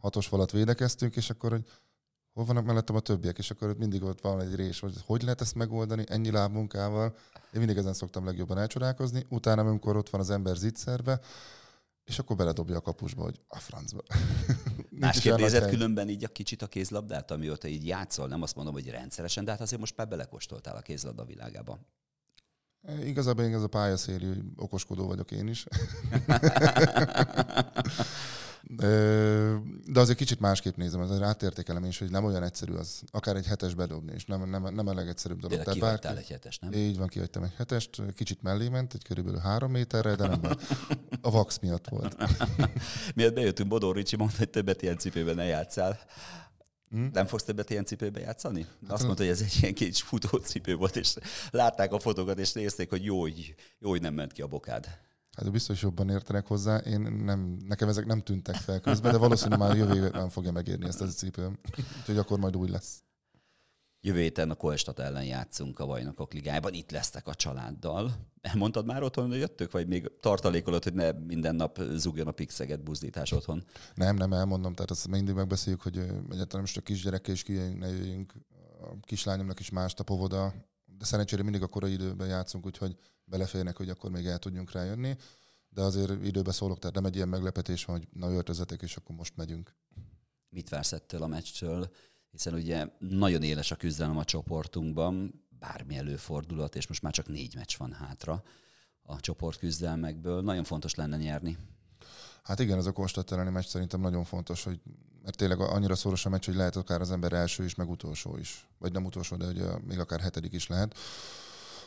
hatos 0.00 0.26
falat 0.26 0.50
védekeztünk, 0.50 1.16
és 1.16 1.30
akkor, 1.30 1.50
hogy 1.50 1.64
hol 2.32 2.44
vannak 2.44 2.64
mellettem 2.64 2.96
a 2.96 3.00
többiek, 3.00 3.38
és 3.38 3.50
akkor 3.50 3.76
mindig 3.76 4.02
ott 4.02 4.20
van 4.20 4.40
egy 4.40 4.54
rés, 4.54 4.80
hogy 4.80 4.94
hogy 5.06 5.22
lehet 5.22 5.40
ezt 5.40 5.54
megoldani 5.54 6.04
ennyi 6.08 6.30
lábmunkával. 6.30 7.14
Én 7.52 7.58
mindig 7.58 7.76
ezen 7.76 7.94
szoktam 7.94 8.24
legjobban 8.24 8.58
elcsodálkozni. 8.58 9.26
Utána, 9.28 9.60
amikor 9.60 9.96
ott 9.96 10.10
van 10.10 10.20
az 10.20 10.30
ember 10.30 10.56
zicserbe, 10.56 11.20
és 12.08 12.18
akkor 12.18 12.36
beledobja 12.36 12.76
a 12.76 12.80
kapusba, 12.80 13.22
hogy 13.22 13.40
a 13.48 13.58
francba. 13.58 14.02
Másképp 14.90 15.36
nézed 15.36 15.68
különben 15.68 16.08
így 16.08 16.24
a 16.24 16.28
kicsit 16.28 16.62
a 16.62 16.66
kézlabdát, 16.66 17.30
amióta 17.30 17.68
így 17.68 17.86
játszol, 17.86 18.28
nem 18.28 18.42
azt 18.42 18.54
mondom, 18.54 18.74
hogy 18.74 18.90
rendszeresen, 18.90 19.44
de 19.44 19.50
hát 19.50 19.60
azért 19.60 19.80
most 19.80 19.96
már 19.96 20.08
belekóstoltál 20.08 20.76
a 20.76 20.80
kézlabda 20.80 21.24
világába. 21.24 21.78
E, 22.82 23.06
igazából 23.06 23.44
én 23.44 23.54
ez 23.54 23.62
a 23.62 23.68
pályaszéli 23.68 24.42
okoskodó 24.56 25.06
vagyok 25.06 25.30
én 25.30 25.48
is. 25.48 25.66
De 29.86 30.00
azért 30.00 30.18
kicsit 30.18 30.40
másképp 30.40 30.76
nézem, 30.76 31.00
azért 31.00 31.22
átértékelem 31.22 31.84
is, 31.84 31.98
hogy 31.98 32.10
nem 32.10 32.24
olyan 32.24 32.42
egyszerű 32.42 32.72
az, 32.72 33.02
akár 33.10 33.36
egy 33.36 33.46
hetes 33.46 33.74
bedobni, 33.74 34.12
és 34.14 34.24
nem, 34.24 34.50
nem, 34.50 34.74
nem 34.74 34.86
a 34.86 34.94
legegyszerűbb 34.94 35.40
dolog. 35.40 35.62
Tehát 35.62 35.78
bárki, 35.78 36.06
egy 36.06 36.28
hetes, 36.28 36.58
nem? 36.58 36.72
Így 36.72 36.98
van, 36.98 37.08
kihagytam 37.08 37.42
egy 37.42 37.54
hetest, 37.56 38.02
kicsit 38.14 38.42
mellé 38.42 38.68
ment, 38.68 38.94
egy 38.94 39.04
körülbelül 39.04 39.40
három 39.40 39.70
méterre, 39.70 40.14
de 40.14 40.26
nem 40.26 40.40
a 41.20 41.30
vax 41.30 41.58
miatt 41.58 41.88
volt. 41.88 42.16
Miért 43.14 43.34
bejöttünk, 43.34 43.68
Bodor 43.68 43.96
Ricsi 43.96 44.16
mondta, 44.16 44.38
hogy 44.38 44.50
többet 44.50 44.82
ilyen 44.82 44.98
cipőben 44.98 45.34
ne 45.34 45.44
játszál. 45.44 45.98
Hmm? 46.90 47.10
Nem 47.12 47.26
fogsz 47.26 47.44
többet 47.44 47.70
ilyen 47.70 47.84
cipőbe 47.84 48.20
játszani? 48.20 48.66
Hát 48.82 48.92
Azt 48.92 49.04
mondta, 49.04 49.22
hogy 49.22 49.32
ez 49.32 49.40
egy 49.40 49.56
ilyen 49.60 49.74
kicsi 49.74 50.02
futócipő 50.04 50.76
volt, 50.76 50.96
és 50.96 51.14
látták 51.50 51.92
a 51.92 51.98
fotókat, 51.98 52.38
és 52.38 52.52
nézték, 52.52 52.90
hogy 52.90 53.04
jó, 53.04 53.26
jó, 53.26 53.88
hogy 53.88 54.00
nem 54.00 54.14
ment 54.14 54.32
ki 54.32 54.42
a 54.42 54.46
bokád. 54.46 54.98
Hát 55.38 55.50
biztos 55.50 55.82
jobban 55.82 56.08
értenek 56.08 56.46
hozzá. 56.46 56.76
Én 56.76 57.00
nem, 57.00 57.56
nekem 57.64 57.88
ezek 57.88 58.06
nem 58.06 58.20
tűntek 58.20 58.54
fel 58.54 58.80
közben, 58.80 59.12
de 59.12 59.18
valószínűleg 59.18 59.58
már 59.58 59.76
jövő 59.76 60.04
évben 60.04 60.28
fogja 60.28 60.52
megérni 60.52 60.86
ezt 60.86 61.00
a 61.00 61.06
cipőm. 61.06 61.58
Úgyhogy 61.98 62.18
akkor 62.18 62.38
majd 62.38 62.56
új 62.56 62.68
lesz. 62.68 63.02
Jövő 64.00 64.20
héten 64.20 64.50
a 64.50 64.54
Kolstat 64.54 64.98
ellen 64.98 65.24
játszunk 65.24 65.78
a 65.78 65.86
Bajnokok 65.86 66.32
Ligájában, 66.32 66.72
itt 66.72 66.90
lesztek 66.90 67.26
a 67.26 67.34
családdal. 67.34 68.12
Elmondtad 68.40 68.86
már 68.86 69.02
otthon, 69.02 69.28
hogy 69.28 69.38
jöttök, 69.38 69.72
vagy 69.72 69.88
még 69.88 70.10
tartalékolod, 70.20 70.84
hogy 70.84 70.94
ne 70.94 71.12
minden 71.12 71.54
nap 71.54 71.80
zugjon 71.92 72.26
a 72.26 72.30
pixeget 72.30 72.82
buzdítás 72.82 73.32
otthon? 73.32 73.64
Nem, 73.94 74.16
nem 74.16 74.32
elmondom, 74.32 74.74
tehát 74.74 74.90
azt 74.90 75.08
mindig 75.08 75.34
megbeszéljük, 75.34 75.82
hogy 75.82 75.96
egyáltalán 76.30 76.60
most 76.60 76.76
a 76.76 76.80
kisgyerekkel 76.80 77.34
is 77.34 77.42
kijönjünk, 77.42 77.78
ne 77.78 77.88
jöjjünk. 77.88 78.32
A 78.80 79.00
kislányomnak 79.00 79.60
is 79.60 79.70
más 79.70 79.94
tapovoda, 79.94 80.54
de 80.98 81.04
szerencsére 81.04 81.42
mindig 81.42 81.62
a 81.62 81.66
korai 81.66 81.92
időben 81.92 82.28
játszunk, 82.28 82.66
úgyhogy 82.66 82.96
beleférnek, 83.24 83.76
hogy 83.76 83.88
akkor 83.88 84.10
még 84.10 84.26
el 84.26 84.38
tudjunk 84.38 84.72
rájönni. 84.72 85.16
De 85.68 85.82
azért 85.82 86.24
időben 86.24 86.52
szólok, 86.52 86.78
tehát 86.78 86.94
nem 86.94 87.04
egy 87.04 87.14
ilyen 87.14 87.28
meglepetés 87.28 87.84
van, 87.84 87.96
hogy 87.96 88.08
na 88.12 88.30
öltözetek, 88.30 88.82
és 88.82 88.96
akkor 88.96 89.16
most 89.16 89.36
megyünk. 89.36 89.74
Mit 90.48 90.68
vársz 90.68 90.92
ettől 90.92 91.22
a 91.22 91.26
meccstől? 91.26 91.90
Hiszen 92.30 92.54
ugye 92.54 92.86
nagyon 92.98 93.42
éles 93.42 93.70
a 93.70 93.76
küzdelem 93.76 94.18
a 94.18 94.24
csoportunkban, 94.24 95.44
bármi 95.48 95.96
előfordulat, 95.96 96.76
és 96.76 96.86
most 96.86 97.02
már 97.02 97.12
csak 97.12 97.28
négy 97.28 97.54
meccs 97.54 97.76
van 97.76 97.92
hátra 97.92 98.42
a 99.02 99.20
csoportküzdelmekből. 99.20 100.42
Nagyon 100.42 100.64
fontos 100.64 100.94
lenne 100.94 101.16
nyerni. 101.16 101.56
Hát 102.48 102.60
igen, 102.60 102.78
ez 102.78 102.86
a 102.86 102.92
Kostat 102.92 103.32
elleni 103.32 103.50
meccs 103.50 103.66
szerintem 103.66 104.00
nagyon 104.00 104.24
fontos, 104.24 104.64
hogy, 104.64 104.80
mert 105.22 105.36
tényleg 105.36 105.60
annyira 105.60 105.94
szoros 105.94 106.26
a 106.26 106.28
meccs, 106.28 106.44
hogy 106.44 106.54
lehet 106.54 106.76
akár 106.76 107.00
az 107.00 107.10
ember 107.10 107.32
első 107.32 107.64
is, 107.64 107.74
meg 107.74 107.90
utolsó 107.90 108.36
is. 108.36 108.68
Vagy 108.78 108.92
nem 108.92 109.04
utolsó, 109.04 109.36
de 109.36 109.46
ugye 109.46 109.64
még 109.86 109.98
akár 109.98 110.20
hetedik 110.20 110.52
is 110.52 110.66
lehet. 110.66 110.98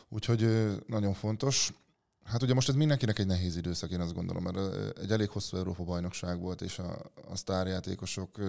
Úgyhogy 0.10 0.71
nagyon 0.88 1.13
fontos. 1.13 1.74
Hát 2.24 2.41
ugye 2.41 2.54
most 2.54 2.69
ez 2.69 2.76
mindenkinek 2.76 3.19
egy 3.19 3.26
nehéz 3.26 3.56
időszak, 3.56 3.91
én 3.91 4.00
azt 4.00 4.13
gondolom, 4.13 4.43
mert 4.43 4.97
egy 4.97 5.12
elég 5.12 5.30
hosszú 5.30 5.58
Európa-bajnokság 5.58 6.39
volt, 6.39 6.62
és 6.62 6.80
a, 6.80 7.12
a 7.30 7.36
sztárjátékosok, 7.36 8.39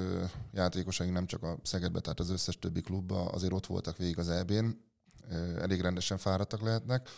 játékosaink 0.52 1.12
nem 1.12 1.26
csak 1.26 1.42
a 1.42 1.58
Szegedbe, 1.62 2.00
tehát 2.00 2.20
az 2.20 2.30
összes 2.30 2.58
többi 2.58 2.80
klubba 2.80 3.24
azért 3.24 3.52
ott 3.52 3.66
voltak 3.66 3.96
végig 3.96 4.18
az 4.18 4.28
EB-n, 4.28 4.66
elég 5.60 5.80
rendesen 5.80 6.18
fáradtak 6.18 6.60
lehetnek. 6.60 7.08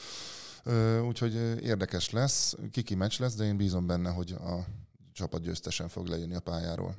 Úgyhogy 1.06 1.34
érdekes 1.62 2.10
lesz, 2.10 2.56
kiki 2.70 2.94
meccs 2.94 3.20
lesz, 3.20 3.34
de 3.34 3.44
én 3.44 3.56
bízom 3.56 3.86
benne, 3.86 4.10
hogy 4.10 4.32
a 4.32 4.64
csapat 5.14 5.42
győztesen 5.42 5.88
fog 5.88 6.06
lejönni 6.06 6.34
a 6.34 6.40
pályáról. 6.40 6.96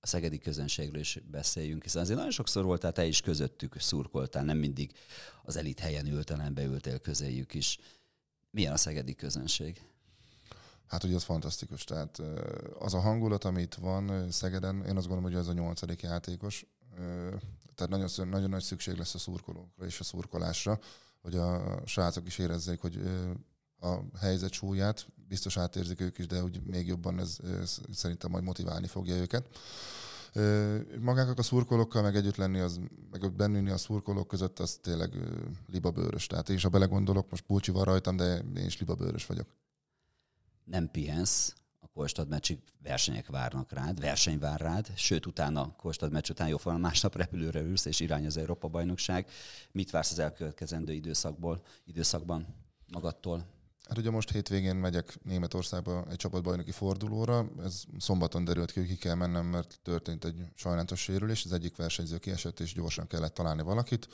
A 0.00 0.06
szegedi 0.06 0.38
közönségről 0.38 1.00
is 1.00 1.20
beszéljünk, 1.30 1.82
hiszen 1.82 2.02
azért 2.02 2.16
nagyon 2.16 2.32
sokszor 2.32 2.64
voltál 2.64 2.92
te 2.92 3.06
is 3.06 3.20
közöttük, 3.20 3.80
szurkoltál, 3.80 4.44
nem 4.44 4.58
mindig 4.58 4.92
az 5.42 5.56
elit 5.56 5.78
helyen 5.78 6.06
ültél, 6.06 6.36
hanem 6.36 6.54
beültél 6.54 6.98
közéjük 6.98 7.54
is. 7.54 7.78
Milyen 8.50 8.72
a 8.72 8.76
szegedi 8.76 9.14
közönség? 9.14 9.82
Hát 10.86 11.04
ugye 11.04 11.14
az 11.14 11.22
fantasztikus. 11.22 11.84
Tehát 11.84 12.18
az 12.78 12.94
a 12.94 13.00
hangulat, 13.00 13.44
amit 13.44 13.74
van 13.74 14.30
Szegeden, 14.30 14.76
én 14.76 14.96
azt 14.96 15.06
gondolom, 15.06 15.22
hogy 15.22 15.34
ez 15.34 15.48
a 15.48 15.52
nyolcadik 15.52 16.02
játékos. 16.02 16.66
Tehát 17.74 17.88
nagyon, 17.88 18.28
nagyon 18.28 18.48
nagy 18.48 18.62
szükség 18.62 18.96
lesz 18.96 19.14
a 19.14 19.18
szurkolókra 19.18 19.84
és 19.84 20.00
a 20.00 20.04
szurkolásra, 20.04 20.78
hogy 21.20 21.36
a 21.36 21.80
srácok 21.86 22.26
is 22.26 22.38
érezzék, 22.38 22.80
hogy 22.80 23.00
a 23.80 24.18
helyzet 24.20 24.52
súlyát, 24.52 25.06
biztos 25.28 25.56
átérzik 25.56 26.00
ők 26.00 26.18
is, 26.18 26.26
de 26.26 26.42
úgy 26.42 26.62
még 26.62 26.86
jobban 26.86 27.18
ez, 27.18 27.38
ez 27.60 27.78
szerintem 27.92 28.30
majd 28.30 28.44
motiválni 28.44 28.86
fogja 28.86 29.16
őket. 29.16 29.48
Magákat 31.00 31.38
a 31.38 31.42
szurkolókkal 31.42 32.02
meg 32.02 32.16
együtt 32.16 32.36
lenni, 32.36 32.58
az, 32.58 32.80
meg 33.10 33.32
bennülni 33.32 33.70
a 33.70 33.76
szurkolók 33.76 34.28
között, 34.28 34.58
az 34.58 34.78
tényleg 34.82 35.14
libabőrös. 35.66 36.26
Tehát 36.26 36.48
én 36.48 36.56
is, 36.56 36.62
ha 36.62 36.68
belegondolok, 36.68 37.30
most 37.30 37.44
Pulcsi 37.44 37.70
van 37.70 37.84
rajtam, 37.84 38.16
de 38.16 38.38
én 38.56 38.66
is 38.66 38.78
libabőrös 38.78 39.26
vagyok. 39.26 39.46
Nem 40.64 40.90
pihensz, 40.90 41.54
a 41.80 41.86
Kolstad 41.86 42.28
meccsig 42.28 42.58
versenyek 42.82 43.26
várnak 43.26 43.72
rád, 43.72 44.00
verseny 44.00 44.38
vár 44.38 44.60
rád, 44.60 44.90
sőt 44.96 45.26
utána 45.26 45.74
Kolstad 45.76 46.12
meccs 46.12 46.30
után 46.30 46.48
jóformán 46.48 46.80
másnap 46.80 47.16
repülőre 47.16 47.60
ülsz, 47.60 47.84
és 47.84 48.00
irány 48.00 48.26
az 48.26 48.36
Európa-bajnokság. 48.36 49.30
Mit 49.72 49.90
vársz 49.90 50.10
az 50.10 50.18
elkövetkezendő 50.18 50.92
időszakból, 50.92 51.62
időszakban 51.84 52.46
magadtól? 52.92 53.46
Hát 53.88 53.98
ugye 53.98 54.10
most 54.10 54.30
hétvégén 54.30 54.76
megyek 54.76 55.18
Németországba 55.22 56.04
egy 56.10 56.16
csapatbajnoki 56.16 56.70
fordulóra. 56.70 57.48
Ez 57.64 57.82
szombaton 57.98 58.44
derült 58.44 58.72
ki, 58.72 58.78
hogy 58.78 58.88
ki 58.88 58.96
kell 58.96 59.14
mennem, 59.14 59.46
mert 59.46 59.80
történt 59.82 60.24
egy 60.24 60.44
sajnálatos 60.54 61.00
sérülés. 61.00 61.44
Az 61.44 61.52
egyik 61.52 61.76
versenyző 61.76 62.18
kiesett, 62.18 62.60
és 62.60 62.74
gyorsan 62.74 63.06
kellett 63.06 63.34
találni 63.34 63.62
valakit. 63.62 64.08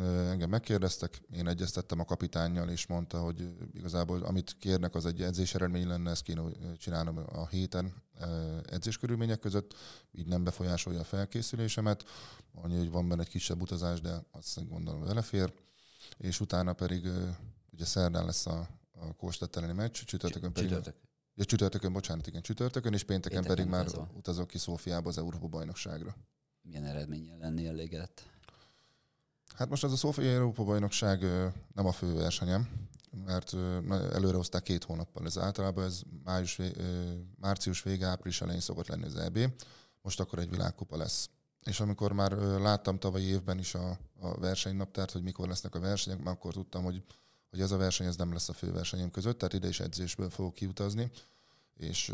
Engem 0.00 0.50
megkérdeztek, 0.50 1.22
én 1.32 1.48
egyeztettem 1.48 2.00
a 2.00 2.04
kapitánnyal, 2.04 2.68
és 2.68 2.86
mondta, 2.86 3.20
hogy 3.20 3.54
igazából 3.72 4.22
amit 4.22 4.56
kérnek, 4.58 4.94
az 4.94 5.06
egy 5.06 5.22
edzés 5.22 5.54
eredmény 5.54 5.86
lenne, 5.86 6.10
ezt 6.10 6.22
kéne 6.22 6.42
csinálnom 6.76 7.16
a 7.32 7.46
héten 7.46 7.94
edzéskörülmények 8.64 9.38
között, 9.38 9.74
így 10.12 10.26
nem 10.26 10.44
befolyásolja 10.44 11.00
a 11.00 11.04
felkészülésemet. 11.04 12.04
Annyi, 12.54 12.76
hogy 12.76 12.90
van 12.90 13.08
benne 13.08 13.22
egy 13.22 13.28
kisebb 13.28 13.62
utazás, 13.62 14.00
de 14.00 14.22
azt 14.30 14.68
gondolom 14.68 15.04
belefér. 15.04 15.52
És 16.16 16.40
utána 16.40 16.72
pedig 16.72 17.08
ugye 17.72 17.84
szerdán 17.84 18.24
lesz 18.24 18.46
a 18.46 18.68
a 19.00 19.12
Kóstad 19.12 19.56
elleni 19.56 19.72
meccs, 19.72 20.04
csütörtökön 20.04 20.52
pedig... 20.52 20.68
Csütörtök. 20.68 20.94
Ja, 21.34 21.44
csütörtökön, 21.44 21.92
bocsánat, 21.92 22.26
igen, 22.26 22.42
csütörtökön, 22.42 22.92
és 22.92 23.04
pénteken, 23.04 23.42
pénteken 23.42 23.66
pedig 23.66 23.80
utazol. 23.80 24.04
már 24.04 24.16
utazok 24.16 24.46
ki 24.46 24.58
Szófiába 24.58 25.08
az 25.08 25.18
Európa 25.18 25.46
bajnokságra. 25.46 26.16
Milyen 26.62 26.84
eredménnyel 26.84 27.38
lenni 27.38 27.66
elégedett? 27.66 28.22
Hát 29.54 29.68
most 29.68 29.84
az 29.84 29.92
a 29.92 29.96
Szófiai 29.96 30.28
Európa 30.28 30.64
bajnokság 30.64 31.20
nem 31.74 31.86
a 31.86 31.92
fő 31.92 32.14
versenyem, 32.14 32.88
mert 33.24 33.54
előre 33.90 34.36
hozták 34.36 34.62
két 34.62 34.84
hónappal. 34.84 35.26
Ez 35.26 35.38
általában 35.38 35.84
ez 35.84 36.02
május, 36.24 36.60
március 37.40 37.82
vége, 37.82 38.06
április 38.06 38.40
elején 38.40 38.60
szokott 38.60 38.88
lenni 38.88 39.04
az 39.04 39.16
EB. 39.16 39.38
Most 40.02 40.20
akkor 40.20 40.38
egy 40.38 40.50
világkupa 40.50 40.96
lesz. 40.96 41.30
És 41.64 41.80
amikor 41.80 42.12
már 42.12 42.32
láttam 42.38 42.98
tavalyi 42.98 43.24
évben 43.24 43.58
is 43.58 43.74
a, 43.74 43.98
a 44.20 44.38
versenynaptárt, 44.38 45.10
hogy 45.10 45.22
mikor 45.22 45.48
lesznek 45.48 45.74
a 45.74 45.80
versenyek, 45.80 46.22
már 46.22 46.34
akkor 46.34 46.52
tudtam, 46.52 46.84
hogy 46.84 47.02
hogy 47.50 47.60
ez 47.60 47.70
a 47.70 47.76
verseny 47.76 48.06
ez 48.06 48.16
nem 48.16 48.32
lesz 48.32 48.48
a 48.48 48.52
fő 48.52 48.72
versenyem 48.72 49.10
között, 49.10 49.38
tehát 49.38 49.54
ide 49.54 49.68
is 49.68 49.80
edzésből 49.80 50.30
fogok 50.30 50.54
kiutazni, 50.54 51.10
és 51.74 52.12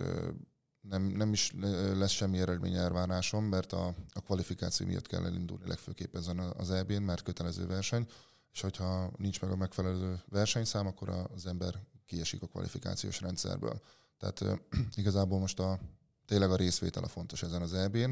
nem, 0.80 1.02
nem 1.02 1.32
is 1.32 1.52
lesz 1.94 2.10
semmi 2.10 2.38
eredmény 2.38 2.74
elvárásom, 2.74 3.44
mert 3.44 3.72
a, 3.72 3.94
a 4.12 4.20
kvalifikáció 4.20 4.86
miatt 4.86 5.06
kell 5.06 5.24
elindulni 5.24 5.68
legfőképp 5.68 6.14
ezen 6.14 6.38
az 6.38 6.70
EB-n, 6.70 7.02
mert 7.02 7.22
kötelező 7.22 7.66
verseny, 7.66 8.06
és 8.52 8.60
hogyha 8.60 9.10
nincs 9.16 9.40
meg 9.40 9.50
a 9.50 9.56
megfelelő 9.56 10.22
versenyszám, 10.28 10.86
akkor 10.86 11.08
az 11.08 11.46
ember 11.46 11.82
kiesik 12.06 12.42
a 12.42 12.46
kvalifikációs 12.46 13.20
rendszerből. 13.20 13.80
Tehát 14.18 14.60
igazából 14.94 15.38
most 15.38 15.60
a, 15.60 15.78
tényleg 16.26 16.50
a 16.50 16.56
részvétel 16.56 17.04
a 17.04 17.08
fontos 17.08 17.42
ezen 17.42 17.62
az 17.62 17.72
EB-n. 17.72 18.10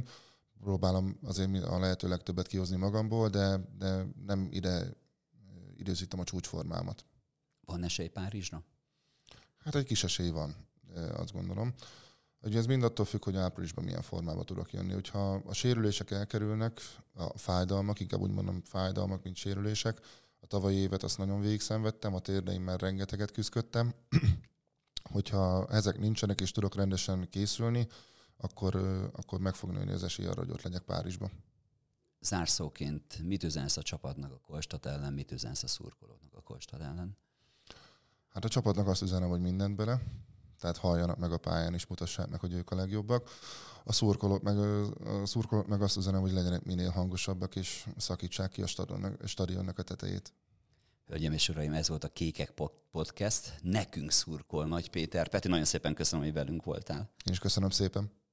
Próbálom 0.60 1.18
azért 1.22 1.64
a 1.64 1.78
lehető 1.78 2.08
legtöbbet 2.08 2.46
kihozni 2.46 2.76
magamból, 2.76 3.28
de, 3.28 3.60
de 3.78 4.06
nem 4.26 4.48
ide 4.50 4.96
időzítem 5.76 6.20
a 6.20 6.24
csúcsformámat. 6.24 7.04
Van 7.64 7.84
esély 7.84 8.08
Párizsra? 8.08 8.62
Hát 9.58 9.74
egy 9.74 9.84
kis 9.84 10.04
esély 10.04 10.30
van, 10.30 10.54
azt 11.16 11.32
gondolom. 11.32 11.74
Ugye 12.40 12.58
ez 12.58 12.66
mind 12.66 12.82
attól 12.82 13.04
függ, 13.04 13.24
hogy 13.24 13.36
áprilisban 13.36 13.84
milyen 13.84 14.02
formában 14.02 14.44
tudok 14.44 14.72
jönni. 14.72 14.92
Hogyha 14.92 15.32
a 15.34 15.52
sérülések 15.52 16.10
elkerülnek, 16.10 16.80
a 17.12 17.38
fájdalmak, 17.38 18.00
inkább 18.00 18.20
úgy 18.20 18.30
mondom 18.30 18.62
fájdalmak, 18.64 19.22
mint 19.22 19.36
sérülések, 19.36 20.00
a 20.40 20.46
tavalyi 20.46 20.76
évet 20.76 21.02
azt 21.02 21.18
nagyon 21.18 21.40
végig 21.40 21.60
szenvedtem, 21.60 22.14
a 22.14 22.18
térdeimmel 22.18 22.76
rengeteget 22.76 23.30
küzdöttem. 23.30 23.94
Hogyha 25.12 25.66
ezek 25.68 25.98
nincsenek, 25.98 26.40
és 26.40 26.50
tudok 26.50 26.74
rendesen 26.74 27.28
készülni, 27.30 27.86
akkor, 28.36 28.74
akkor 29.12 29.40
meg 29.40 29.54
fog 29.54 29.70
nőni 29.70 29.92
az 29.92 30.04
esély 30.04 30.26
arra, 30.26 30.40
hogy 30.40 30.50
ott 30.50 30.62
legyek 30.62 30.82
Párizsban. 30.82 31.30
Zárszóként 32.20 33.18
mit 33.18 33.42
üzensz 33.42 33.76
a 33.76 33.82
csapatnak 33.82 34.32
a 34.32 34.38
Kolstad 34.38 34.86
ellen, 34.86 35.12
mit 35.12 35.32
üzensz 35.32 35.62
a 35.62 35.66
szurkolóknak 35.66 36.34
a 36.34 36.40
Kolstad 36.40 36.80
ellen? 36.80 37.16
Hát 38.34 38.44
a 38.44 38.48
csapatnak 38.48 38.86
azt 38.86 39.02
üzenem, 39.02 39.28
hogy 39.28 39.40
mindent 39.40 39.76
bele, 39.76 40.00
tehát 40.60 40.76
halljanak 40.76 41.18
meg 41.18 41.32
a 41.32 41.38
pályán 41.38 41.74
és 41.74 41.86
mutassák 41.86 42.28
meg, 42.28 42.40
hogy 42.40 42.52
ők 42.52 42.70
a 42.70 42.74
legjobbak. 42.74 43.30
A 43.84 43.92
szurkolók 43.92 44.42
meg, 44.42 44.58
a 44.58 45.26
szurkolók 45.26 45.66
meg 45.66 45.82
azt 45.82 45.96
üzenem, 45.96 46.20
hogy 46.20 46.32
legyenek 46.32 46.64
minél 46.64 46.90
hangosabbak, 46.90 47.56
és 47.56 47.86
szakítsák 47.96 48.50
ki 48.50 48.62
a 48.62 48.66
stadionnak, 49.24 49.78
a, 49.78 49.82
tetejét. 49.82 50.32
Hölgyeim 51.06 51.32
és 51.32 51.48
uraim, 51.48 51.72
ez 51.72 51.88
volt 51.88 52.04
a 52.04 52.08
Kékek 52.08 52.54
Podcast. 52.90 53.58
Nekünk 53.62 54.10
szurkol 54.10 54.66
Nagy 54.66 54.90
Péter. 54.90 55.28
Peti, 55.28 55.48
nagyon 55.48 55.64
szépen 55.64 55.94
köszönöm, 55.94 56.24
hogy 56.24 56.34
velünk 56.34 56.64
voltál. 56.64 56.98
Én 56.98 57.32
is 57.32 57.38
köszönöm 57.38 57.70
szépen. 57.70 58.23